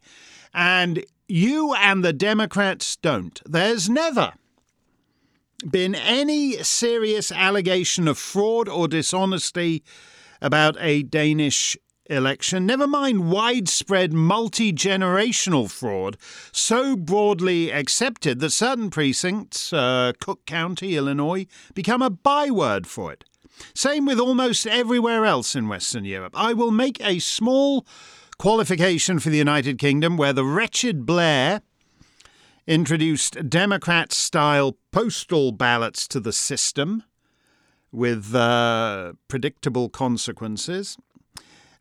And 0.54 1.06
you 1.28 1.74
and 1.76 2.04
the 2.04 2.14
Democrats 2.14 2.96
don't. 2.96 3.42
There's 3.46 3.90
never 3.90 4.34
been 5.72 5.96
any 5.96 6.64
serious 6.64 7.32
allegation 7.32 8.08
of 8.08 8.18
fraud 8.18 8.68
or 8.68 8.88
dishonesty 8.88 9.84
about 10.42 10.76
a 10.80 11.04
Danish 11.04 11.78
election, 12.08 12.66
never 12.66 12.88
mind 12.88 13.32
widespread 13.32 14.14
multi 14.14 14.74
generational 14.74 15.70
fraud, 15.70 16.18
so 16.52 16.96
broadly 16.96 17.72
accepted 17.72 18.40
that 18.40 18.52
certain 18.52 18.90
precincts, 18.90 19.72
uh, 19.72 20.12
Cook 20.20 20.46
County, 20.46 20.98
Illinois, 20.98 21.46
become 21.74 22.02
a 22.02 22.10
byword 22.10 22.88
for 22.88 23.12
it. 23.12 23.24
Same 23.74 24.06
with 24.06 24.20
almost 24.20 24.68
everywhere 24.68 25.26
else 25.26 25.56
in 25.56 25.68
Western 25.68 26.06
Europe. 26.06 26.34
I 26.36 26.54
will 26.54 26.72
make 26.72 27.00
a 27.02 27.20
small 27.20 27.86
qualification 28.38 29.20
for 29.20 29.30
the 29.30 29.38
United 29.38 29.78
Kingdom, 29.78 30.18
where 30.18 30.34
the 30.34 30.46
wretched 30.46 31.06
Blair 31.06 31.62
introduced 32.68 33.50
Democrat 33.50 34.12
style 34.12 34.78
postal 34.92 35.52
ballots 35.52 36.08
to 36.08 36.20
the 36.20 36.34
system 36.34 37.04
with 37.92 38.34
uh, 38.34 39.14
predictable 39.28 39.90
consequences. 39.90 40.98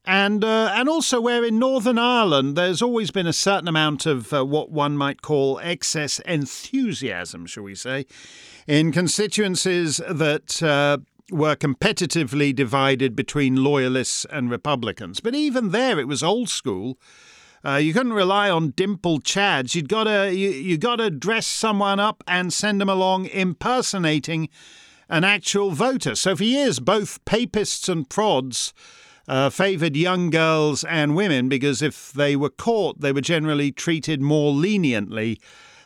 And, 0.04 0.42
uh, 0.42 0.72
and 0.74 0.88
also, 0.88 1.20
where 1.20 1.44
in 1.44 1.60
Northern 1.60 1.98
Ireland 1.98 2.56
there's 2.56 2.82
always 2.82 3.12
been 3.12 3.28
a 3.28 3.32
certain 3.32 3.68
amount 3.68 4.04
of 4.04 4.32
uh, 4.32 4.44
what 4.44 4.70
one 4.70 4.96
might 4.96 5.22
call 5.22 5.60
excess 5.62 6.18
enthusiasm, 6.20 7.46
shall 7.46 7.62
we 7.62 7.76
say, 7.76 8.06
in 8.66 8.90
constituencies 8.90 9.98
that 10.08 10.60
uh, 10.60 10.98
were 11.30 11.54
competitively 11.54 12.52
divided 12.52 13.14
between 13.14 13.62
loyalists 13.62 14.24
and 14.24 14.50
Republicans. 14.50 15.20
But 15.20 15.36
even 15.36 15.70
there, 15.70 16.00
it 16.00 16.08
was 16.08 16.22
old 16.22 16.48
school. 16.48 16.98
Uh, 17.64 17.76
you 17.76 17.92
couldn't 17.92 18.12
rely 18.12 18.50
on 18.50 18.70
dimpled 18.70 19.24
chads. 19.24 19.74
You'd 19.74 19.88
gotta 19.88 20.34
you, 20.34 20.50
you 20.50 20.78
gotta 20.78 21.10
dress 21.10 21.46
someone 21.46 22.00
up 22.00 22.24
and 22.26 22.52
send 22.52 22.80
them 22.80 22.88
along 22.88 23.26
impersonating 23.26 24.48
an 25.08 25.24
actual 25.24 25.70
voter. 25.70 26.14
So 26.14 26.34
for 26.34 26.44
years, 26.44 26.80
both 26.80 27.24
papists 27.24 27.88
and 27.88 28.08
prods 28.08 28.72
uh, 29.28 29.50
favoured 29.50 29.96
young 29.96 30.30
girls 30.30 30.84
and 30.84 31.14
women 31.14 31.48
because 31.48 31.82
if 31.82 32.12
they 32.12 32.34
were 32.34 32.50
caught, 32.50 33.00
they 33.00 33.12
were 33.12 33.20
generally 33.20 33.70
treated 33.70 34.20
more 34.20 34.52
leniently 34.52 35.38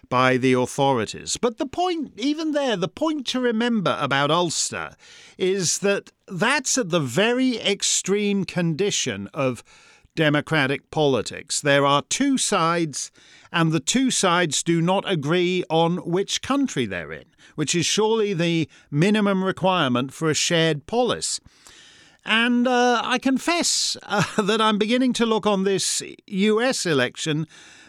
by 0.08 0.36
the 0.36 0.52
authorities. 0.52 1.36
But 1.36 1.58
the 1.58 1.66
point, 1.66 2.12
even 2.16 2.52
there, 2.52 2.76
the 2.76 2.88
point 2.88 3.26
to 3.28 3.40
remember 3.40 3.96
about 4.00 4.30
Ulster 4.30 4.94
is 5.36 5.80
that 5.80 6.12
that's 6.28 6.78
at 6.78 6.90
the 6.90 7.00
very 7.00 7.58
extreme 7.58 8.44
condition 8.44 9.28
of 9.34 9.62
democratic 10.16 10.90
politics. 10.90 11.60
There 11.60 11.86
are 11.86 12.02
two 12.02 12.36
sides, 12.36 13.12
and 13.52 13.70
the 13.70 13.78
two 13.78 14.10
sides 14.10 14.64
do 14.64 14.82
not 14.82 15.08
agree 15.08 15.62
on 15.70 15.98
which 15.98 16.42
country 16.42 16.86
they're 16.86 17.12
in, 17.12 17.26
which 17.54 17.76
is 17.76 17.86
surely 17.86 18.34
the 18.34 18.68
minimum 18.90 19.44
requirement 19.44 20.12
for 20.12 20.28
a 20.28 20.34
shared 20.34 20.86
polis. 20.86 21.38
And 22.24 22.66
uh, 22.66 23.00
I 23.04 23.18
confess 23.18 23.96
uh, 24.02 24.42
that 24.42 24.60
I'm 24.60 24.78
beginning 24.78 25.12
to 25.14 25.26
look 25.26 25.46
on 25.46 25.62
this 25.62 26.02
US 26.26 26.84
election 26.84 27.46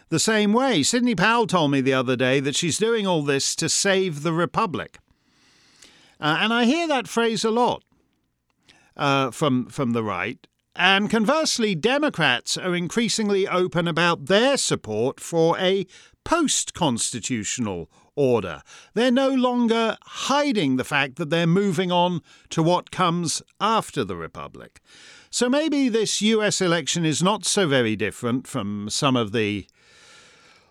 the 0.09 0.19
same 0.19 0.53
way. 0.53 0.83
Sidney 0.83 1.15
Powell 1.15 1.47
told 1.47 1.71
me 1.71 1.81
the 1.81 1.93
other 1.93 2.15
day 2.15 2.39
that 2.39 2.55
she's 2.55 2.77
doing 2.77 3.07
all 3.07 3.23
this 3.23 3.55
to 3.55 3.67
save 3.67 4.21
the 4.21 4.31
Republic. 4.31 4.99
Uh, 6.19 6.37
and 6.39 6.53
I 6.53 6.65
hear 6.65 6.87
that 6.87 7.07
phrase 7.07 7.43
a 7.43 7.51
lot 7.51 7.83
uh, 8.95 9.31
from, 9.31 9.67
from 9.67 9.91
the 9.91 10.03
right. 10.03 10.45
And 10.79 11.09
conversely, 11.09 11.73
Democrats 11.73 12.55
are 12.55 12.75
increasingly 12.75 13.47
open 13.47 13.87
about 13.87 14.27
their 14.27 14.57
support 14.57 15.19
for 15.19 15.57
a 15.57 15.87
post 16.23 16.75
constitutional 16.75 17.89
order. 18.15 18.61
They're 18.93 19.09
no 19.09 19.29
longer 19.29 19.97
hiding 20.03 20.75
the 20.75 20.83
fact 20.83 21.15
that 21.15 21.31
they're 21.31 21.47
moving 21.47 21.91
on 21.91 22.21
to 22.51 22.61
what 22.61 22.91
comes 22.91 23.41
after 23.59 24.03
the 24.03 24.15
Republic. 24.15 24.79
So 25.31 25.49
maybe 25.49 25.89
this 25.89 26.21
US 26.21 26.61
election 26.61 27.05
is 27.05 27.23
not 27.23 27.43
so 27.43 27.67
very 27.67 27.95
different 27.95 28.47
from 28.47 28.87
some 28.91 29.15
of 29.15 29.31
the 29.31 29.65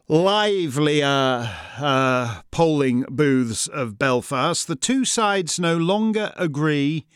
livelier 0.07 1.51
uh, 1.79 2.43
polling 2.53 3.05
booths 3.09 3.67
of 3.67 3.99
Belfast, 3.99 4.69
the 4.69 4.77
two 4.77 5.05
sides 5.05 5.59
no 5.59 5.77
longer 5.77 6.33
agree 6.37 7.07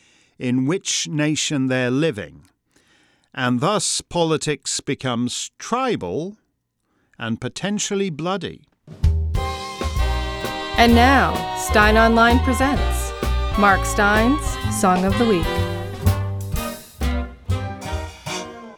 in 0.40 0.66
which 0.66 1.06
nation 1.06 1.68
they're 1.68 1.92
living. 1.92 2.49
And 3.32 3.60
thus 3.60 4.00
politics 4.00 4.80
becomes 4.80 5.50
tribal 5.58 6.36
and 7.18 7.40
potentially 7.40 8.10
bloody. 8.10 8.64
And 10.76 10.94
now, 10.94 11.56
Steyn 11.58 11.96
Online 11.96 12.38
presents 12.40 13.12
Mark 13.58 13.84
Steyn's 13.84 14.44
Song 14.80 15.04
of 15.04 15.16
the 15.18 15.26
Week. 15.26 15.46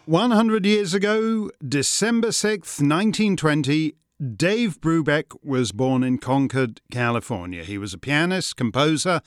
100 0.07 0.67
years 0.67 0.93
ago, 0.93 1.49
December 1.67 2.29
6th, 2.29 2.83
1920, 2.83 3.95
Dave 4.37 4.81
Brubeck 4.81 5.37
was 5.43 5.73
born 5.73 6.03
in 6.03 6.19
Concord, 6.19 6.81
California. 6.91 7.63
He 7.63 7.79
was 7.79 7.95
a 7.95 7.99
pianist, 7.99 8.57
composer, 8.57 9.23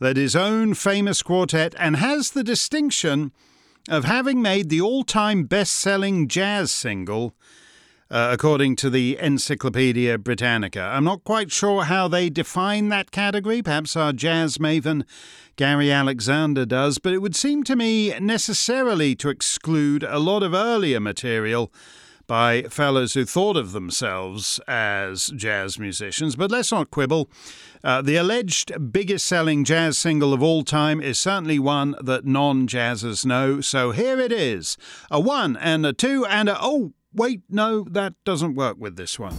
led 0.00 0.16
his 0.16 0.34
own 0.36 0.74
famous 0.74 1.22
quartet, 1.22 1.74
and 1.76 1.96
has 1.96 2.30
the 2.30 2.44
distinction 2.44 3.32
of 3.88 4.04
having 4.04 4.40
made 4.40 4.68
the 4.68 4.80
all 4.80 5.04
time 5.04 5.44
best 5.44 5.72
selling 5.72 6.28
jazz 6.28 6.70
single, 6.70 7.34
uh, 8.10 8.28
according 8.30 8.76
to 8.76 8.90
the 8.90 9.18
Encyclopedia 9.18 10.18
Britannica. 10.18 10.82
I'm 10.82 11.04
not 11.04 11.24
quite 11.24 11.50
sure 11.50 11.84
how 11.84 12.08
they 12.08 12.30
define 12.30 12.88
that 12.90 13.10
category. 13.10 13.62
Perhaps 13.62 13.96
our 13.96 14.12
jazz 14.12 14.58
maven 14.58 15.04
Gary 15.56 15.90
Alexander 15.90 16.64
does, 16.64 16.98
but 16.98 17.12
it 17.12 17.18
would 17.18 17.36
seem 17.36 17.64
to 17.64 17.76
me 17.76 18.18
necessarily 18.20 19.14
to 19.16 19.28
exclude 19.28 20.02
a 20.02 20.18
lot 20.18 20.42
of 20.42 20.54
earlier 20.54 21.00
material 21.00 21.72
by 22.32 22.62
fellows 22.62 23.12
who 23.12 23.26
thought 23.26 23.58
of 23.58 23.72
themselves 23.72 24.58
as 24.66 25.26
jazz 25.36 25.78
musicians. 25.78 26.34
But 26.34 26.50
let's 26.50 26.72
not 26.72 26.90
quibble. 26.90 27.30
Uh, 27.84 28.00
the 28.00 28.16
alleged 28.16 28.90
biggest 28.90 29.26
selling 29.26 29.64
jazz 29.64 29.98
single 29.98 30.32
of 30.32 30.42
all 30.42 30.64
time 30.64 31.02
is 31.02 31.18
certainly 31.18 31.58
one 31.58 31.94
that 32.00 32.24
non 32.24 32.66
jazzers 32.66 33.26
know. 33.26 33.60
So 33.60 33.90
here 33.90 34.18
it 34.18 34.32
is 34.32 34.78
a 35.10 35.20
one 35.20 35.58
and 35.58 35.84
a 35.84 35.92
two 35.92 36.24
and 36.24 36.48
a. 36.48 36.56
Oh, 36.58 36.94
wait, 37.12 37.42
no, 37.50 37.84
that 37.90 38.14
doesn't 38.24 38.54
work 38.54 38.78
with 38.78 38.96
this 38.96 39.18
one. 39.18 39.36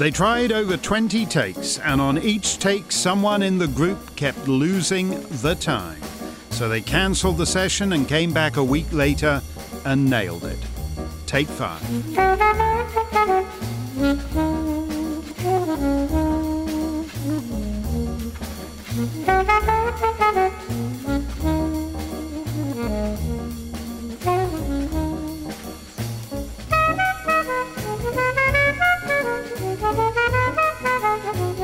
They 0.00 0.10
tried 0.10 0.50
over 0.50 0.78
20 0.78 1.26
takes, 1.26 1.78
and 1.78 2.00
on 2.00 2.16
each 2.16 2.58
take, 2.58 2.90
someone 2.90 3.42
in 3.42 3.58
the 3.58 3.68
group 3.68 4.16
kept 4.16 4.48
losing 4.48 5.10
the 5.42 5.54
time. 5.54 6.00
So 6.48 6.70
they 6.70 6.80
cancelled 6.80 7.36
the 7.36 7.44
session 7.44 7.92
and 7.92 8.08
came 8.08 8.32
back 8.32 8.56
a 8.56 8.64
week 8.64 8.90
later 8.92 9.42
and 9.84 10.08
nailed 10.08 10.46
it. 10.46 10.58
Take 11.26 11.48
five. 11.48 11.84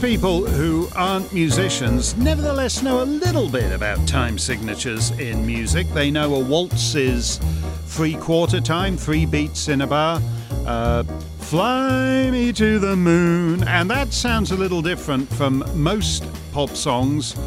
People 0.00 0.46
who 0.46 0.88
aren't 0.94 1.32
musicians 1.32 2.16
nevertheless 2.16 2.82
know 2.82 3.02
a 3.02 3.04
little 3.04 3.48
bit 3.48 3.72
about 3.72 4.06
time 4.06 4.38
signatures 4.38 5.10
in 5.18 5.44
music. 5.44 5.88
They 5.88 6.10
know 6.10 6.34
a 6.36 6.40
waltz 6.40 6.94
is 6.94 7.38
three 7.86 8.14
quarter 8.14 8.60
time, 8.60 8.96
three 8.96 9.26
beats 9.26 9.68
in 9.68 9.80
a 9.80 9.86
bar. 9.86 10.20
Uh, 10.66 11.02
Fly 11.48 12.30
me 12.30 12.52
to 12.52 12.78
the 12.78 12.94
moon. 12.94 13.66
And 13.66 13.90
that 13.90 14.12
sounds 14.12 14.50
a 14.50 14.54
little 14.54 14.82
different 14.82 15.32
from 15.32 15.64
most 15.74 16.22
pop 16.52 16.68
songs, 16.76 17.38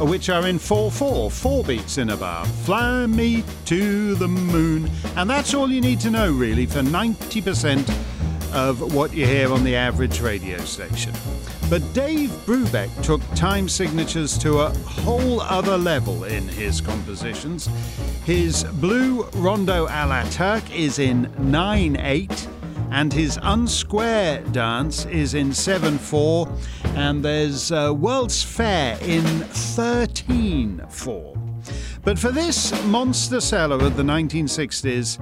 uh, 0.00 0.06
which 0.06 0.30
are 0.30 0.46
in 0.46 0.58
4 0.58 0.90
4, 0.90 1.30
four 1.30 1.62
beats 1.62 1.98
in 1.98 2.08
a 2.08 2.16
bar. 2.16 2.46
Fly 2.46 3.04
me 3.04 3.44
to 3.66 4.14
the 4.14 4.26
moon. 4.26 4.90
And 5.16 5.28
that's 5.28 5.52
all 5.52 5.70
you 5.70 5.82
need 5.82 6.00
to 6.00 6.10
know, 6.10 6.32
really, 6.32 6.64
for 6.64 6.80
90% 6.80 7.86
of 8.54 8.94
what 8.94 9.12
you 9.12 9.26
hear 9.26 9.52
on 9.52 9.64
the 9.64 9.76
average 9.76 10.22
radio 10.22 10.56
station. 10.60 11.12
But 11.72 11.94
Dave 11.94 12.28
Brubeck 12.44 12.90
took 13.02 13.22
time 13.34 13.66
signatures 13.66 14.36
to 14.40 14.58
a 14.58 14.68
whole 14.80 15.40
other 15.40 15.78
level 15.78 16.24
in 16.24 16.46
his 16.46 16.82
compositions. 16.82 17.66
His 18.26 18.62
Blue 18.74 19.22
Rondo 19.36 19.86
a 19.86 20.04
la 20.06 20.22
Turk 20.24 20.70
is 20.70 20.98
in 20.98 21.32
9 21.38 21.96
8, 21.98 22.48
and 22.90 23.10
his 23.10 23.38
Unsquare 23.38 24.52
dance 24.52 25.06
is 25.06 25.32
in 25.32 25.54
7 25.54 25.96
4, 25.96 26.46
and 26.94 27.24
there's 27.24 27.72
uh, 27.72 27.94
World's 27.94 28.42
Fair 28.42 28.98
in 29.00 29.24
13 29.24 30.84
4. 30.90 31.36
But 32.04 32.18
for 32.18 32.32
this 32.32 32.84
monster 32.84 33.40
seller 33.40 33.82
of 33.82 33.96
the 33.96 34.02
1960s, 34.02 35.18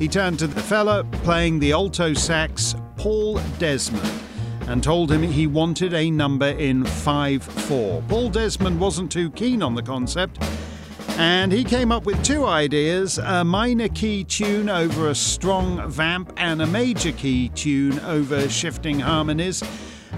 he 0.00 0.08
turned 0.08 0.40
to 0.40 0.48
the 0.48 0.62
fella 0.62 1.04
playing 1.22 1.60
the 1.60 1.70
alto 1.70 2.12
sax, 2.12 2.74
Paul 2.96 3.40
Desmond 3.60 4.18
and 4.68 4.82
told 4.82 5.10
him 5.10 5.22
he 5.22 5.46
wanted 5.46 5.94
a 5.94 6.10
number 6.10 6.48
in 6.48 6.84
5 6.84 7.42
4. 7.42 8.02
Paul 8.08 8.28
Desmond 8.28 8.80
wasn't 8.80 9.10
too 9.10 9.30
keen 9.30 9.62
on 9.62 9.74
the 9.74 9.82
concept, 9.82 10.38
and 11.18 11.52
he 11.52 11.64
came 11.64 11.92
up 11.92 12.04
with 12.04 12.22
two 12.24 12.46
ideas 12.46 13.18
a 13.18 13.44
minor 13.44 13.88
key 13.88 14.24
tune 14.24 14.68
over 14.68 15.08
a 15.08 15.14
strong 15.14 15.88
vamp, 15.90 16.32
and 16.36 16.62
a 16.62 16.66
major 16.66 17.12
key 17.12 17.48
tune 17.50 17.98
over 18.00 18.48
shifting 18.48 19.00
harmonies. 19.00 19.62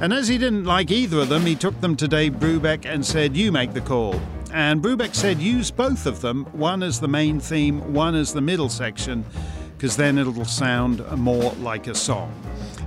And 0.00 0.12
as 0.12 0.28
he 0.28 0.38
didn't 0.38 0.64
like 0.64 0.90
either 0.90 1.20
of 1.20 1.28
them, 1.28 1.46
he 1.46 1.54
took 1.54 1.80
them 1.80 1.96
to 1.96 2.08
Dave 2.08 2.34
Brubeck 2.34 2.84
and 2.84 3.04
said, 3.04 3.36
You 3.36 3.52
make 3.52 3.72
the 3.72 3.80
call. 3.80 4.20
And 4.52 4.82
Brubeck 4.82 5.14
said, 5.14 5.38
Use 5.38 5.70
both 5.70 6.06
of 6.06 6.20
them, 6.20 6.44
one 6.52 6.82
as 6.82 7.00
the 7.00 7.08
main 7.08 7.40
theme, 7.40 7.92
one 7.92 8.14
as 8.14 8.32
the 8.32 8.40
middle 8.40 8.68
section, 8.68 9.24
because 9.76 9.96
then 9.96 10.18
it'll 10.18 10.44
sound 10.44 11.04
more 11.16 11.52
like 11.54 11.86
a 11.86 11.94
song. 11.94 12.32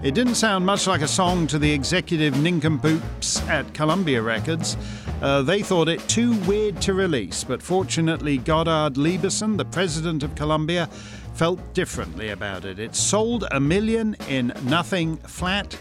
It 0.04 0.14
didn't 0.14 0.36
sound 0.36 0.64
much 0.64 0.86
like 0.86 1.02
a 1.02 1.08
song 1.08 1.48
to 1.48 1.58
the 1.58 1.72
executive 1.72 2.40
nincompoops 2.40 3.42
at 3.48 3.74
Columbia 3.74 4.22
Records. 4.22 4.78
Uh, 5.24 5.42
they 5.42 5.64
thought 5.64 5.90
it 5.90 6.08
too 6.08 6.36
weird 6.42 6.80
to 6.84 6.94
release, 6.94 7.44
but 7.44 7.64
fortunately, 7.64 8.38
Goddard 8.38 8.94
Lieberson, 8.94 9.58
the 9.58 9.66
president 9.66 10.22
of 10.22 10.36
Columbia, 10.36 10.86
felt 11.34 11.74
differently 11.74 12.30
about 12.30 12.64
it. 12.64 12.78
It 12.78 12.96
sold 12.96 13.46
a 13.50 13.60
million 13.60 14.16
in 14.30 14.54
nothing 14.66 15.18
flat 15.18 15.76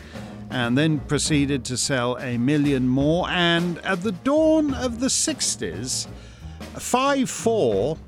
and 0.48 0.78
then 0.78 0.98
proceeded 1.00 1.66
to 1.66 1.76
sell 1.76 2.16
a 2.16 2.38
million 2.38 2.88
more. 2.88 3.28
And 3.28 3.78
at 3.80 4.02
the 4.02 4.12
dawn 4.12 4.72
of 4.72 5.00
the 5.00 5.08
60s, 5.08 6.06
5 6.78 7.28
4 7.28 7.98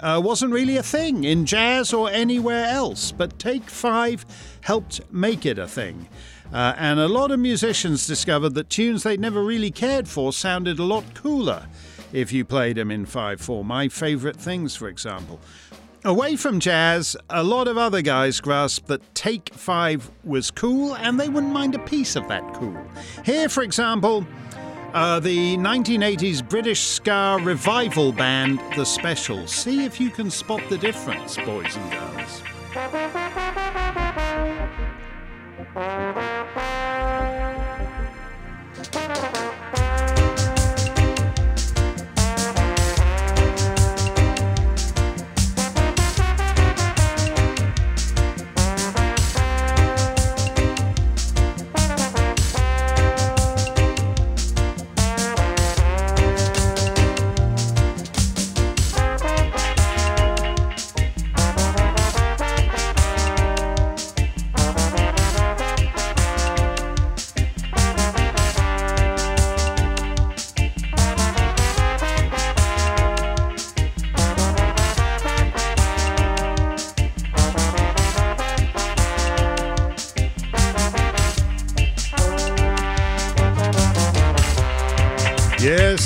uh, 0.00 0.20
wasn't 0.22 0.52
really 0.52 0.76
a 0.76 0.82
thing 0.82 1.24
in 1.24 1.44
jazz 1.44 1.92
or 1.92 2.10
anywhere 2.10 2.66
else, 2.66 3.12
but 3.12 3.38
Take 3.38 3.68
Five 3.68 4.24
helped 4.62 5.00
make 5.12 5.46
it 5.46 5.58
a 5.58 5.68
thing. 5.68 6.08
Uh, 6.52 6.74
and 6.78 6.98
a 6.98 7.08
lot 7.08 7.30
of 7.30 7.38
musicians 7.38 8.06
discovered 8.06 8.54
that 8.54 8.70
tunes 8.70 9.02
they'd 9.02 9.20
never 9.20 9.42
really 9.42 9.70
cared 9.70 10.08
for 10.08 10.32
sounded 10.32 10.78
a 10.78 10.84
lot 10.84 11.04
cooler 11.14 11.66
if 12.12 12.32
you 12.32 12.44
played 12.44 12.76
them 12.76 12.90
in 12.90 13.04
5 13.04 13.40
4. 13.40 13.64
My 13.64 13.88
favourite 13.88 14.36
things, 14.36 14.74
for 14.74 14.88
example. 14.88 15.40
Away 16.04 16.36
from 16.36 16.60
jazz, 16.60 17.16
a 17.28 17.42
lot 17.42 17.66
of 17.66 17.76
other 17.76 18.02
guys 18.02 18.40
grasped 18.40 18.86
that 18.86 19.14
Take 19.14 19.52
Five 19.52 20.10
was 20.22 20.50
cool 20.50 20.94
and 20.94 21.18
they 21.18 21.28
wouldn't 21.28 21.52
mind 21.52 21.74
a 21.74 21.80
piece 21.80 22.14
of 22.14 22.28
that 22.28 22.54
cool. 22.54 22.78
Here, 23.24 23.48
for 23.48 23.62
example, 23.62 24.24
uh, 24.94 25.20
the 25.20 25.56
1980s 25.56 26.48
British 26.48 26.80
ska 26.80 27.38
revival 27.42 28.12
band 28.12 28.60
The 28.76 28.84
Specials. 28.84 29.50
See 29.50 29.84
if 29.84 30.00
you 30.00 30.10
can 30.10 30.30
spot 30.30 30.62
the 30.70 30.78
difference, 30.78 31.36
boys 31.36 31.76
and 31.76 31.92
girls. 31.92 32.42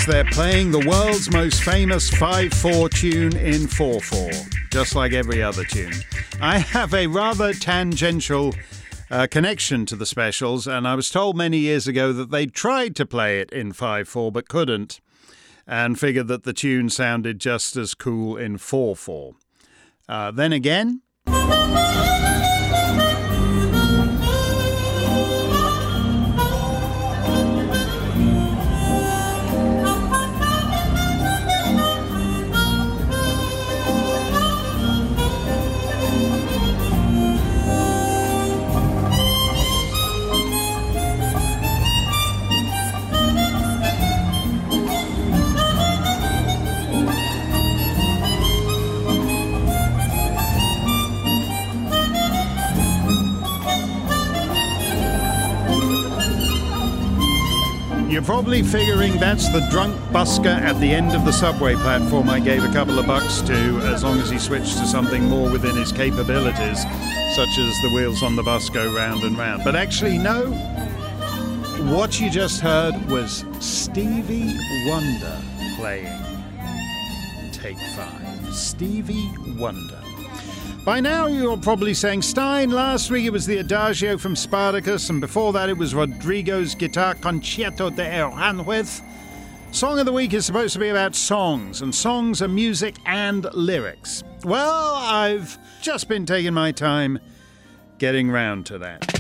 They're 0.07 0.24
playing 0.24 0.72
the 0.72 0.84
world's 0.84 1.30
most 1.30 1.62
famous 1.62 2.11
5 2.11 2.53
4 2.53 2.88
tune 2.88 3.36
in 3.36 3.68
4 3.68 4.00
4, 4.00 4.30
just 4.72 4.96
like 4.96 5.12
every 5.12 5.40
other 5.40 5.64
tune. 5.64 5.92
I 6.40 6.59
have 6.59 6.92
a 6.92 7.07
rather 7.07 7.53
tangential 7.53 8.53
uh, 9.12 9.28
connection 9.30 9.86
to 9.86 9.94
the 9.94 10.05
specials, 10.05 10.66
and 10.66 10.88
I 10.88 10.96
was 10.96 11.09
told 11.09 11.36
many 11.36 11.59
years 11.59 11.86
ago 11.86 12.12
that 12.14 12.32
they 12.32 12.46
tried 12.46 12.96
to 12.96 13.07
play 13.07 13.40
it 13.40 13.53
in 13.53 13.72
5 13.72 14.09
4 14.09 14.32
but 14.32 14.48
couldn't, 14.48 15.00
and 15.68 16.00
figured 16.00 16.26
that 16.26 16.42
the 16.42 16.53
tune 16.53 16.90
sounded 16.90 17.38
just 17.38 17.76
as 17.76 17.94
cool 17.94 18.36
in 18.36 18.59
4 18.59 18.96
4. 18.96 19.34
Uh, 20.09 20.30
then 20.32 20.53
again, 20.53 21.03
You're 58.22 58.26
probably 58.28 58.62
figuring 58.62 59.18
that's 59.18 59.52
the 59.52 59.66
drunk 59.68 59.96
busker 60.12 60.46
at 60.46 60.78
the 60.78 60.92
end 60.92 61.10
of 61.10 61.24
the 61.24 61.32
subway 61.32 61.74
platform 61.74 62.30
I 62.30 62.38
gave 62.38 62.62
a 62.62 62.72
couple 62.72 63.00
of 63.00 63.04
bucks 63.08 63.40
to, 63.40 63.52
as 63.82 64.04
long 64.04 64.20
as 64.20 64.30
he 64.30 64.38
switched 64.38 64.78
to 64.78 64.86
something 64.86 65.24
more 65.24 65.50
within 65.50 65.74
his 65.74 65.90
capabilities, 65.90 66.82
such 67.34 67.58
as 67.58 67.82
the 67.82 67.90
wheels 67.92 68.22
on 68.22 68.36
the 68.36 68.44
bus 68.44 68.68
go 68.70 68.94
round 68.94 69.24
and 69.24 69.36
round. 69.36 69.64
But 69.64 69.74
actually, 69.74 70.18
no. 70.18 70.52
What 71.92 72.20
you 72.20 72.30
just 72.30 72.60
heard 72.60 72.94
was 73.10 73.44
Stevie 73.58 74.56
Wonder 74.86 75.42
playing 75.74 76.22
Take 77.50 77.78
Five. 77.96 78.54
Stevie 78.54 79.32
Wonder. 79.58 80.01
By 80.84 80.98
now, 80.98 81.28
you're 81.28 81.56
probably 81.56 81.94
saying, 81.94 82.22
Steyn, 82.22 82.72
last 82.72 83.08
week 83.08 83.24
it 83.24 83.30
was 83.30 83.46
the 83.46 83.58
Adagio 83.58 84.18
from 84.18 84.34
Spartacus, 84.34 85.10
and 85.10 85.20
before 85.20 85.52
that 85.52 85.68
it 85.68 85.78
was 85.78 85.94
Rodrigo's 85.94 86.74
Guitar 86.74 87.14
Concerto 87.14 87.88
de 87.88 88.02
Aranjuez. 88.04 89.00
Song 89.70 90.00
of 90.00 90.06
the 90.06 90.12
Week 90.12 90.34
is 90.34 90.44
supposed 90.44 90.72
to 90.72 90.80
be 90.80 90.88
about 90.88 91.14
songs, 91.14 91.82
and 91.82 91.94
songs 91.94 92.42
are 92.42 92.48
music 92.48 92.96
and 93.06 93.46
lyrics. 93.54 94.24
Well, 94.44 94.96
I've 94.96 95.56
just 95.82 96.08
been 96.08 96.26
taking 96.26 96.52
my 96.52 96.72
time 96.72 97.20
getting 97.98 98.28
round 98.28 98.66
to 98.66 98.78
that. 98.78 99.11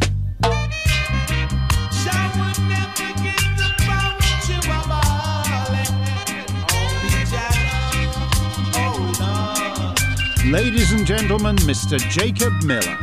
Ladies 10.44 10.90
and 10.90 11.06
gentlemen, 11.06 11.54
Mr. 11.58 11.98
Jacob 12.10 12.64
Miller. 12.64 12.98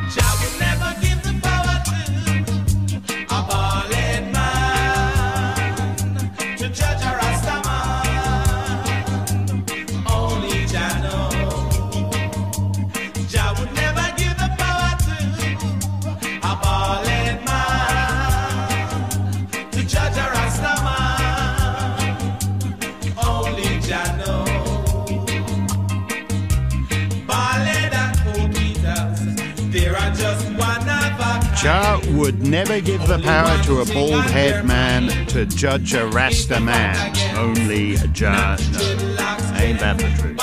Would 32.29 32.47
never 32.47 32.79
give 32.79 33.01
the 33.07 33.17
power 33.17 33.57
to 33.63 33.81
a 33.81 33.85
bald 33.85 34.23
head 34.25 34.63
man 34.63 35.07
to 35.25 35.47
judge 35.47 35.95
a 35.95 36.05
Rasta 36.09 36.59
man. 36.59 36.95
Only 37.35 37.95
Jah 38.13 38.55
knows. 38.71 39.51
Ain't 39.59 39.79
that 39.79 39.97
the 39.97 40.09
truth? 40.21 40.37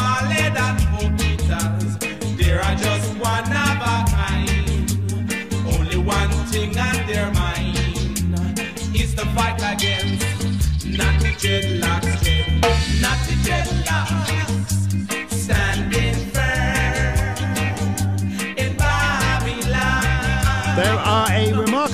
A 9.18 9.24
fight 9.34 9.57
against 9.57 10.84
not 10.84 11.18
the 11.22 11.28
dreadlocks, 11.41 13.01
not 13.01 13.18
the 13.26 13.32
dreadlocks. 13.45 14.45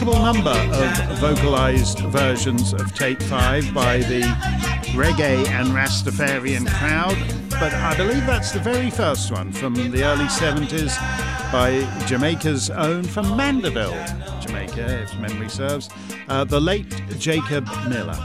Remarkable 0.04 0.34
number 0.34 0.74
of 0.74 1.18
vocalized 1.18 2.00
versions 2.00 2.72
of 2.72 2.92
Take 2.94 3.22
Five 3.22 3.72
by 3.72 3.98
the 3.98 4.22
reggae 4.94 5.46
and 5.48 5.68
Rastafarian 5.68 6.66
crowd, 6.66 7.16
but 7.50 7.72
I 7.72 7.96
believe 7.96 8.26
that's 8.26 8.50
the 8.50 8.58
very 8.58 8.90
first 8.90 9.30
one 9.30 9.52
from 9.52 9.74
the 9.74 10.02
early 10.02 10.24
70s 10.24 10.96
by 11.52 11.86
Jamaica's 12.06 12.68
own, 12.70 13.04
from 13.04 13.36
Mandeville, 13.36 13.92
Jamaica, 14.40 15.02
if 15.02 15.16
memory 15.18 15.48
serves, 15.48 15.88
uh, 16.28 16.42
the 16.42 16.60
late 16.60 16.90
Jacob 17.18 17.68
Miller. 17.88 18.18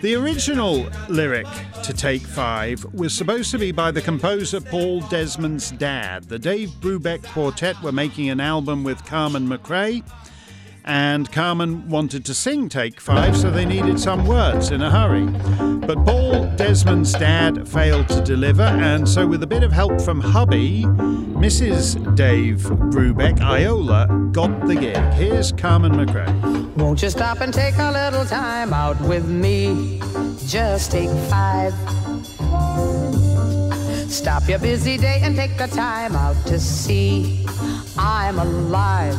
The 0.00 0.16
original 0.16 0.88
lyric 1.08 1.46
to 1.84 1.92
Take 1.92 2.22
Five 2.22 2.84
was 2.94 3.14
supposed 3.14 3.52
to 3.52 3.58
be 3.58 3.70
by 3.70 3.92
the 3.92 4.02
composer 4.02 4.60
Paul 4.60 5.02
Desmond's 5.02 5.70
dad. 5.72 6.24
The 6.24 6.38
Dave 6.38 6.70
Brubeck 6.80 7.24
Quartet 7.26 7.80
were 7.80 7.92
making 7.92 8.28
an 8.30 8.40
album 8.40 8.82
with 8.82 9.04
Carmen 9.04 9.46
McRae, 9.48 10.02
and 10.84 11.30
Carmen 11.30 11.88
wanted 11.88 12.24
to 12.26 12.34
sing 12.34 12.68
Take 12.68 13.00
Five, 13.00 13.36
so 13.36 13.50
they 13.50 13.64
needed 13.64 14.00
some 14.00 14.26
words 14.26 14.70
in 14.70 14.82
a 14.82 14.90
hurry. 14.90 15.26
But 15.86 16.04
Paul 16.04 16.46
Desmond's 16.56 17.12
dad 17.12 17.68
failed 17.68 18.08
to 18.08 18.20
deliver, 18.22 18.62
and 18.62 19.08
so, 19.08 19.26
with 19.26 19.42
a 19.42 19.46
bit 19.46 19.62
of 19.62 19.72
help 19.72 20.00
from 20.00 20.20
hubby, 20.20 20.84
Mrs. 20.84 22.16
Dave 22.16 22.58
Brubeck, 22.58 23.40
Iola, 23.40 24.06
got 24.32 24.66
the 24.66 24.74
gig. 24.74 24.96
Here's 25.14 25.52
Carmen 25.52 25.92
McRae. 25.92 26.76
Won't 26.76 27.02
you 27.02 27.10
stop 27.10 27.40
and 27.40 27.52
take 27.52 27.76
a 27.78 27.92
little 27.92 28.24
time 28.24 28.72
out 28.72 29.00
with 29.02 29.28
me? 29.28 30.00
Just 30.46 30.90
take 30.90 31.10
five. 31.28 31.74
Stop 34.10 34.48
your 34.48 34.58
busy 34.58 34.96
day 34.96 35.20
and 35.22 35.36
take 35.36 35.56
the 35.58 35.66
time 35.68 36.16
out 36.16 36.36
to 36.46 36.58
see 36.58 37.44
I'm 37.98 38.38
alive. 38.38 39.18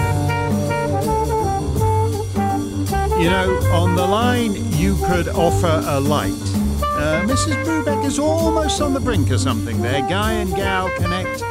You 3.21 3.29
know, 3.29 3.55
on 3.71 3.95
the 3.95 4.07
line, 4.07 4.55
you 4.71 4.95
could 5.05 5.27
offer 5.27 5.83
a 5.85 5.99
light. 5.99 6.31
Uh, 6.31 7.21
Mrs. 7.27 7.63
Brubeck 7.63 8.03
is 8.03 8.17
almost 8.17 8.81
on 8.81 8.95
the 8.95 8.99
brink 8.99 9.29
of 9.29 9.39
something 9.39 9.79
there. 9.79 10.01
Guy 10.09 10.31
and 10.31 10.49
gal 10.55 10.89
connect, 10.97 11.43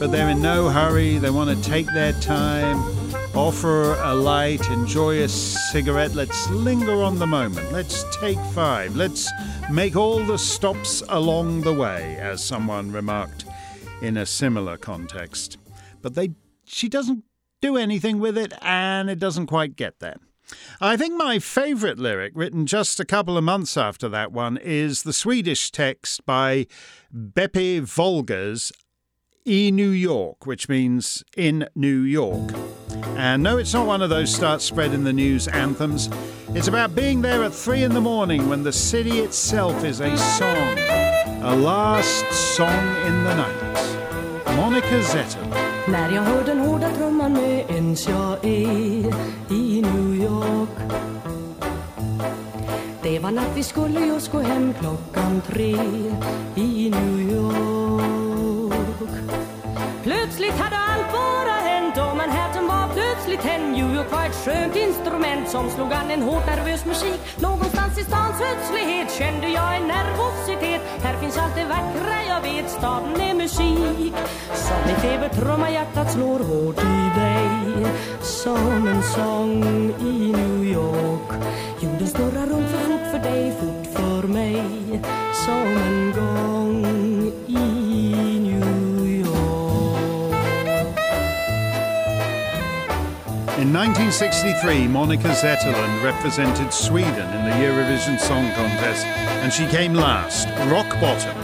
but 0.00 0.10
they're 0.10 0.30
in 0.30 0.40
no 0.40 0.70
hurry. 0.70 1.18
They 1.18 1.28
want 1.28 1.50
to 1.50 1.70
take 1.70 1.84
their 1.92 2.14
time, 2.14 2.78
offer 3.36 3.92
a 3.96 4.14
light, 4.14 4.70
enjoy 4.70 5.22
a 5.22 5.28
cigarette. 5.28 6.14
Let's 6.14 6.48
linger 6.48 7.02
on 7.02 7.18
the 7.18 7.26
moment. 7.26 7.72
Let's 7.72 8.04
take 8.16 8.40
five. 8.54 8.96
Let's 8.96 9.30
make 9.70 9.96
all 9.96 10.24
the 10.24 10.38
stops 10.38 11.02
along 11.10 11.60
the 11.60 11.74
way, 11.74 12.16
as 12.16 12.42
someone 12.42 12.90
remarked 12.90 13.44
in 14.00 14.16
a 14.16 14.24
similar 14.24 14.78
context. 14.78 15.58
But 16.00 16.14
they, 16.14 16.30
she 16.64 16.88
doesn't 16.88 17.24
do 17.60 17.76
anything 17.76 18.18
with 18.18 18.38
it, 18.38 18.54
and 18.62 19.10
it 19.10 19.18
doesn't 19.18 19.48
quite 19.48 19.76
get 19.76 20.00
there. 20.00 20.16
I 20.80 20.96
think 20.96 21.14
my 21.14 21.38
favourite 21.38 21.98
lyric, 21.98 22.32
written 22.34 22.66
just 22.66 23.00
a 23.00 23.04
couple 23.04 23.36
of 23.36 23.44
months 23.44 23.76
after 23.76 24.08
that 24.08 24.32
one, 24.32 24.56
is 24.56 25.02
the 25.02 25.12
Swedish 25.12 25.70
text 25.70 26.24
by 26.24 26.66
Beppe 27.14 27.80
Wolgers, 27.96 28.72
E 29.46 29.70
New 29.70 29.90
York, 29.90 30.46
which 30.46 30.68
means 30.68 31.24
in 31.36 31.66
New 31.74 32.00
York. 32.00 32.52
And 33.16 33.42
no, 33.42 33.56
it's 33.58 33.72
not 33.72 33.86
one 33.86 34.02
of 34.02 34.10
those 34.10 34.34
start 34.34 34.60
spreading 34.60 35.04
the 35.04 35.12
news 35.12 35.48
anthems. 35.48 36.08
It's 36.50 36.68
about 36.68 36.94
being 36.94 37.22
there 37.22 37.44
at 37.44 37.54
three 37.54 37.82
in 37.82 37.94
the 37.94 38.00
morning 38.00 38.48
when 38.48 38.62
the 38.62 38.72
city 38.72 39.20
itself 39.20 39.84
is 39.84 40.00
a 40.00 40.16
song, 40.16 40.78
a 41.42 41.56
last 41.56 42.30
song 42.32 42.96
in 43.06 43.24
the 43.24 43.34
night. 43.34 43.68
Monica 44.56 45.02
Zetterlund. 45.02 45.54
När 45.88 46.14
jag 46.14 46.22
hör 46.22 46.44
den 46.44 46.58
hårda 46.58 46.90
trumman 46.90 47.32
med 47.32 47.70
ens 47.70 48.08
jag 48.08 48.44
är 48.44 49.14
i 49.50 49.82
New 49.82 50.07
York 50.44 50.68
Det 53.02 53.18
var 53.18 53.30
natt, 53.30 53.50
vi 53.54 53.62
skulle 53.62 54.00
just 54.00 54.32
gå 54.32 54.38
hem 54.38 54.74
klockan 54.80 55.40
tre 55.46 55.76
i 56.54 56.90
New 56.90 57.20
York. 57.32 57.98
Plötsligt 60.02 60.52
hade 60.52 60.76
allt 60.76 61.12
bara 61.12 61.52
hänt 61.52 61.96
och 61.96 62.16
man 62.16 62.30
var 62.30 62.57
plötsligt 63.38 63.52
hen 63.52 63.72
New 63.72 63.94
York 63.94 64.12
var 64.12 64.26
ett 64.26 64.34
skönt 64.34 64.76
instrument 64.76 65.48
som 65.48 65.70
slog 65.70 65.92
an 65.92 66.10
en 66.10 66.22
hårt 66.22 66.46
nervös 66.46 66.84
musik. 66.86 67.20
Någonstans 67.40 67.98
i 67.98 68.04
stans 68.04 68.40
ödslighet 68.40 69.12
kände 69.18 69.48
jag 69.48 69.76
en 69.76 69.88
nervositet. 69.88 70.80
Här 71.02 71.16
finns 71.20 71.38
allt 71.38 71.54
det 71.54 71.64
vackra 71.64 72.16
jag 72.28 72.40
vet, 72.40 72.70
staden 72.70 73.20
är 73.20 73.34
musik. 73.34 74.14
Som 74.54 74.76
en 74.88 75.00
febertrumma 75.00 75.70
hjärtat 75.70 76.12
slår 76.12 76.38
hårt 76.38 76.78
i 76.78 77.20
dig. 77.20 77.86
Som 78.22 78.86
en 78.88 79.02
sång 79.02 79.64
i 80.00 80.32
New 80.32 80.64
York 80.64 81.32
Jorden 81.80 82.08
snurrar 82.08 82.46
runt 82.46 82.70
för 82.70 82.78
fort 82.78 83.10
för 83.10 83.18
dig, 83.18 83.52
fort 83.60 83.86
för 83.92 84.28
mig. 84.28 84.62
Som 85.44 85.66
en 85.66 86.12
gång 86.12 86.57
In 93.58 93.72
1963, 93.72 94.86
Monica 94.86 95.30
Zetterlund 95.30 96.04
represented 96.04 96.72
Sweden 96.72 97.10
in 97.10 97.44
the 97.44 97.56
Eurovision 97.56 98.16
Song 98.16 98.52
Contest 98.52 99.04
and 99.04 99.52
she 99.52 99.66
came 99.66 99.94
last, 99.94 100.46
rock 100.70 100.88
bottom. 101.00 101.36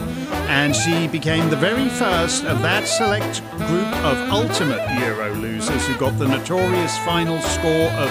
And 0.46 0.76
she 0.76 1.08
became 1.08 1.50
the 1.50 1.56
very 1.56 1.88
first 1.88 2.44
of 2.44 2.62
that 2.62 2.86
select 2.86 3.42
group 3.66 3.92
of 4.04 4.30
ultimate 4.30 4.88
Euro 5.00 5.34
losers 5.34 5.84
who 5.88 5.96
got 5.96 6.16
the 6.16 6.28
notorious 6.28 6.96
final 6.98 7.40
score 7.40 7.90
of 7.98 8.08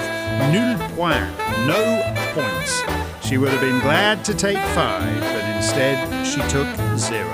nul 0.51 0.77
point, 0.97 1.31
no 1.65 2.03
points. 2.33 2.83
She 3.25 3.37
would 3.37 3.51
have 3.51 3.61
been 3.61 3.79
glad 3.79 4.25
to 4.25 4.33
take 4.33 4.57
five, 4.75 5.21
but 5.21 5.55
instead 5.55 6.27
she 6.27 6.41
took 6.49 6.67
zero. 6.97 7.31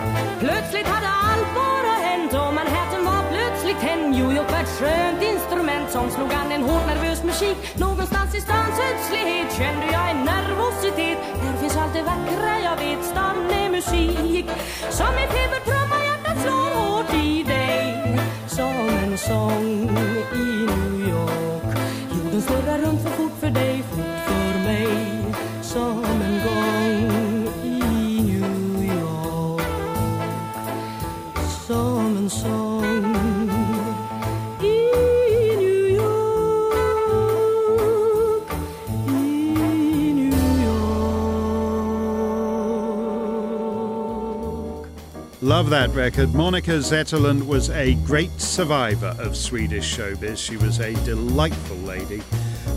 Slog 6.20 6.34
an 6.34 6.52
en 6.52 6.64
hårt 6.64 6.86
nervös 6.88 7.24
musik? 7.24 7.58
Någonstans 7.76 8.36
i 8.36 8.42
stans 8.42 8.76
ödslighet 8.90 9.50
kände 9.58 9.86
jag 9.92 10.10
en 10.10 10.26
nervositet. 10.26 11.18
Här 11.42 11.58
finns 11.62 11.78
allt 11.78 11.94
det 11.94 12.04
vackra 12.04 12.54
jag 12.64 12.78
vet, 12.86 13.06
Stan 13.06 13.52
är 13.52 13.70
musik. 13.70 14.46
Som 14.90 15.14
en 15.22 15.30
febertrumma 15.36 15.98
hjärtat 16.08 16.38
slår 16.44 16.70
hårt 16.80 17.14
i 17.14 17.44
dig. 17.44 18.20
Som 18.48 18.90
en 19.04 19.18
sång 19.18 19.90
i 20.34 20.48
New 20.72 21.10
York. 21.10 21.78
Jorden 22.16 22.42
snurrar 22.42 22.78
runt 22.78 23.02
för 23.04 23.10
fort 23.10 23.36
för 23.40 23.50
dig, 23.50 23.84
fort 23.92 24.20
för 24.28 24.54
mig. 24.68 24.88
Som 25.62 26.04
en 26.04 26.40
gång. 26.46 26.89
Love 45.60 45.72
that 45.72 45.90
record. 45.90 46.34
Monica 46.34 46.72
Zetterlund 46.72 47.46
was 47.46 47.70
a 47.72 47.96
great 48.06 48.32
survivor 48.40 49.14
of 49.20 49.36
Swedish 49.36 49.98
showbiz. 49.98 50.38
She 50.38 50.56
was 50.56 50.80
a 50.80 50.94
delightful 51.04 51.76
lady. 51.80 52.22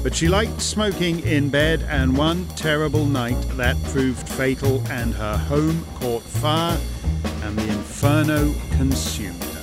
But 0.02 0.16
she 0.16 0.26
liked 0.26 0.60
smoking 0.60 1.20
in 1.20 1.48
bed, 1.48 1.86
and 1.88 2.18
one 2.18 2.44
terrible 2.56 3.06
night 3.06 3.40
that 3.50 3.80
proved 3.84 4.28
fatal, 4.28 4.82
and 4.90 5.14
her 5.14 5.36
home 5.36 5.86
caught 5.94 6.24
fire, 6.24 6.76
and 7.44 7.56
the 7.56 7.68
inferno 7.68 8.52
consumed 8.72 9.44
her. 9.44 9.62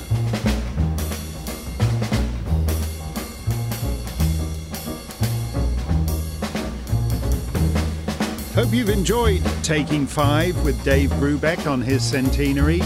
Hope 8.56 8.74
you've 8.74 8.90
enjoyed 8.90 9.44
Taking 9.62 10.08
Five 10.08 10.64
with 10.64 10.82
Dave 10.86 11.10
Brubeck 11.12 11.70
on 11.70 11.82
his 11.82 12.02
centenary. 12.02 12.82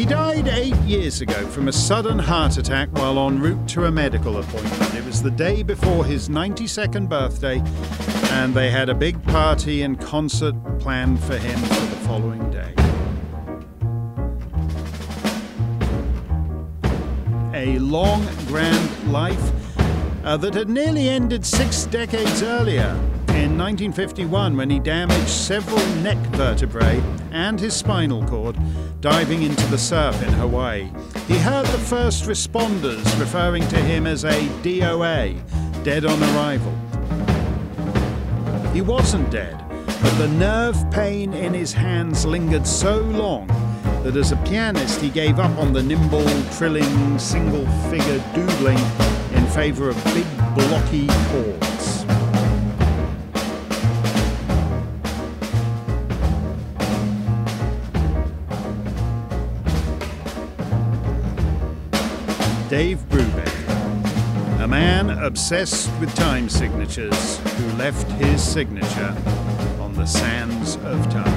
He 0.00 0.06
died 0.06 0.48
eight 0.48 0.74
years 0.76 1.20
ago 1.20 1.46
from 1.48 1.68
a 1.68 1.72
sudden 1.74 2.18
heart 2.18 2.56
attack 2.56 2.88
while 2.92 3.18
en 3.18 3.38
route 3.38 3.68
to 3.68 3.84
a 3.84 3.90
medical 3.90 4.38
appointment. 4.38 4.94
It 4.94 5.04
was 5.04 5.22
the 5.22 5.30
day 5.30 5.62
before 5.62 6.06
his 6.06 6.30
92nd 6.30 7.06
birthday, 7.06 7.62
and 8.32 8.54
they 8.54 8.70
had 8.70 8.88
a 8.88 8.94
big 8.94 9.22
party 9.24 9.82
and 9.82 10.00
concert 10.00 10.54
planned 10.78 11.22
for 11.22 11.36
him 11.36 11.58
for 11.58 11.84
the 11.84 11.96
following 12.06 12.50
day. 12.50 12.74
A 17.52 17.78
long, 17.78 18.26
grand 18.46 19.12
life 19.12 19.52
uh, 20.24 20.38
that 20.38 20.54
had 20.54 20.70
nearly 20.70 21.10
ended 21.10 21.44
six 21.44 21.84
decades 21.84 22.42
earlier 22.42 22.88
in 23.36 23.58
1951 23.58 24.56
when 24.56 24.70
he 24.70 24.78
damaged 24.78 25.28
several 25.28 25.84
neck 25.96 26.16
vertebrae 26.28 27.02
and 27.32 27.58
his 27.58 27.74
spinal 27.74 28.26
cord 28.26 28.56
diving 29.00 29.42
into 29.42 29.66
the 29.66 29.78
surf 29.78 30.20
in 30.22 30.32
Hawaii. 30.34 30.90
He 31.26 31.38
heard 31.38 31.66
the 31.66 31.78
first 31.78 32.24
responders 32.24 33.04
referring 33.18 33.66
to 33.68 33.76
him 33.76 34.06
as 34.06 34.24
a 34.24 34.40
DOA, 34.62 35.40
dead 35.84 36.04
on 36.04 36.22
arrival. 36.22 36.74
He 38.72 38.82
wasn't 38.82 39.30
dead, 39.30 39.58
but 39.86 40.14
the 40.18 40.28
nerve 40.28 40.76
pain 40.90 41.32
in 41.34 41.54
his 41.54 41.72
hands 41.72 42.24
lingered 42.24 42.66
so 42.66 43.00
long 43.00 43.46
that 44.02 44.16
as 44.16 44.32
a 44.32 44.36
pianist 44.38 45.00
he 45.00 45.10
gave 45.10 45.38
up 45.38 45.56
on 45.58 45.72
the 45.72 45.82
nimble, 45.82 46.24
trilling, 46.56 47.18
single 47.18 47.66
figure 47.90 48.22
doodling 48.34 48.78
in 49.34 49.46
favor 49.48 49.88
of 49.90 50.04
big, 50.04 50.26
blocky 50.54 51.06
chords. 51.30 51.79
Dave 62.70 63.00
Brubeck, 63.08 64.60
a 64.62 64.68
man 64.68 65.10
obsessed 65.10 65.90
with 65.98 66.14
time 66.14 66.48
signatures 66.48 67.38
who 67.38 67.66
left 67.72 68.08
his 68.12 68.40
signature 68.40 69.16
on 69.80 69.92
the 69.94 70.06
sands 70.06 70.76
of 70.76 71.10
time. 71.10 71.29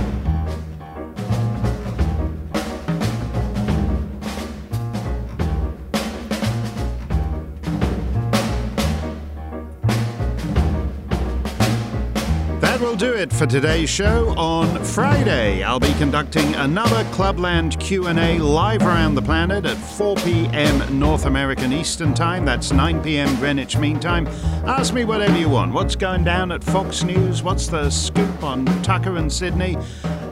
Do 13.04 13.12
it 13.12 13.34
for 13.34 13.45
today's 13.45 13.89
show. 13.89 14.34
On 14.38 14.82
Friday, 14.82 15.62
I'll 15.62 15.78
be 15.78 15.93
conducting 15.95 16.56
another 16.56 17.04
Clubland 17.12 17.78
Q&A 17.78 18.39
live 18.39 18.82
around 18.82 19.16
the 19.16 19.22
planet 19.22 19.66
at 19.66 19.76
4 19.76 20.16
p.m. 20.16 20.99
North 20.99 21.26
American 21.26 21.74
Eastern 21.74 22.14
Time. 22.14 22.45
That's 22.45 22.72
9 22.72 23.04
p.m. 23.04 23.36
Greenwich 23.36 23.76
Mean 23.76 23.99
Time. 23.99 24.26
Ask 24.66 24.93
me 24.93 25.04
whatever 25.04 25.38
you 25.38 25.49
want. 25.49 25.74
What's 25.74 25.97
going 25.97 26.24
down 26.24 26.49
at 26.54 26.64
Fox 26.64 27.04
News? 27.04 27.43
What's 27.43 27.68
the 27.68 27.89
scoop 27.89 28.41
on 28.41 28.64
Tucker 28.84 29.18
and 29.18 29.30
Sidney? 29.30 29.76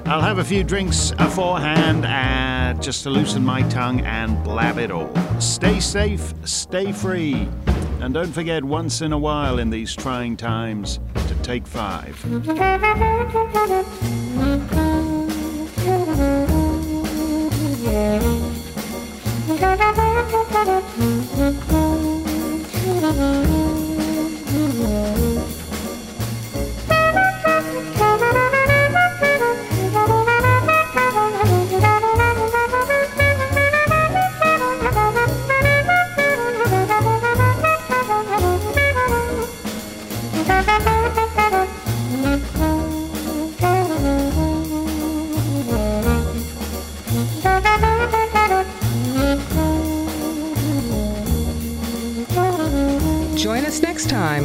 I'll 0.06 0.22
have 0.22 0.38
a 0.38 0.44
few 0.46 0.64
drinks 0.64 1.12
beforehand 1.12 2.06
uh, 2.06 2.82
just 2.82 3.04
to 3.04 3.10
loosen 3.10 3.44
my 3.44 3.64
tongue 3.64 4.00
and 4.06 4.42
blab 4.46 4.78
it 4.78 4.92
all. 4.92 5.14
Stay 5.42 5.82
safe, 5.82 6.34
stay 6.46 6.94
free, 6.94 7.50
and 8.00 8.14
don't 8.14 8.32
forget 8.32 8.64
once 8.64 9.02
in 9.02 9.12
a 9.12 9.20
while 9.20 9.60
in 9.60 9.72
these 9.72 9.94
trying 9.94 10.38
times 10.38 11.02
take 11.42 11.66
five. 11.68 12.16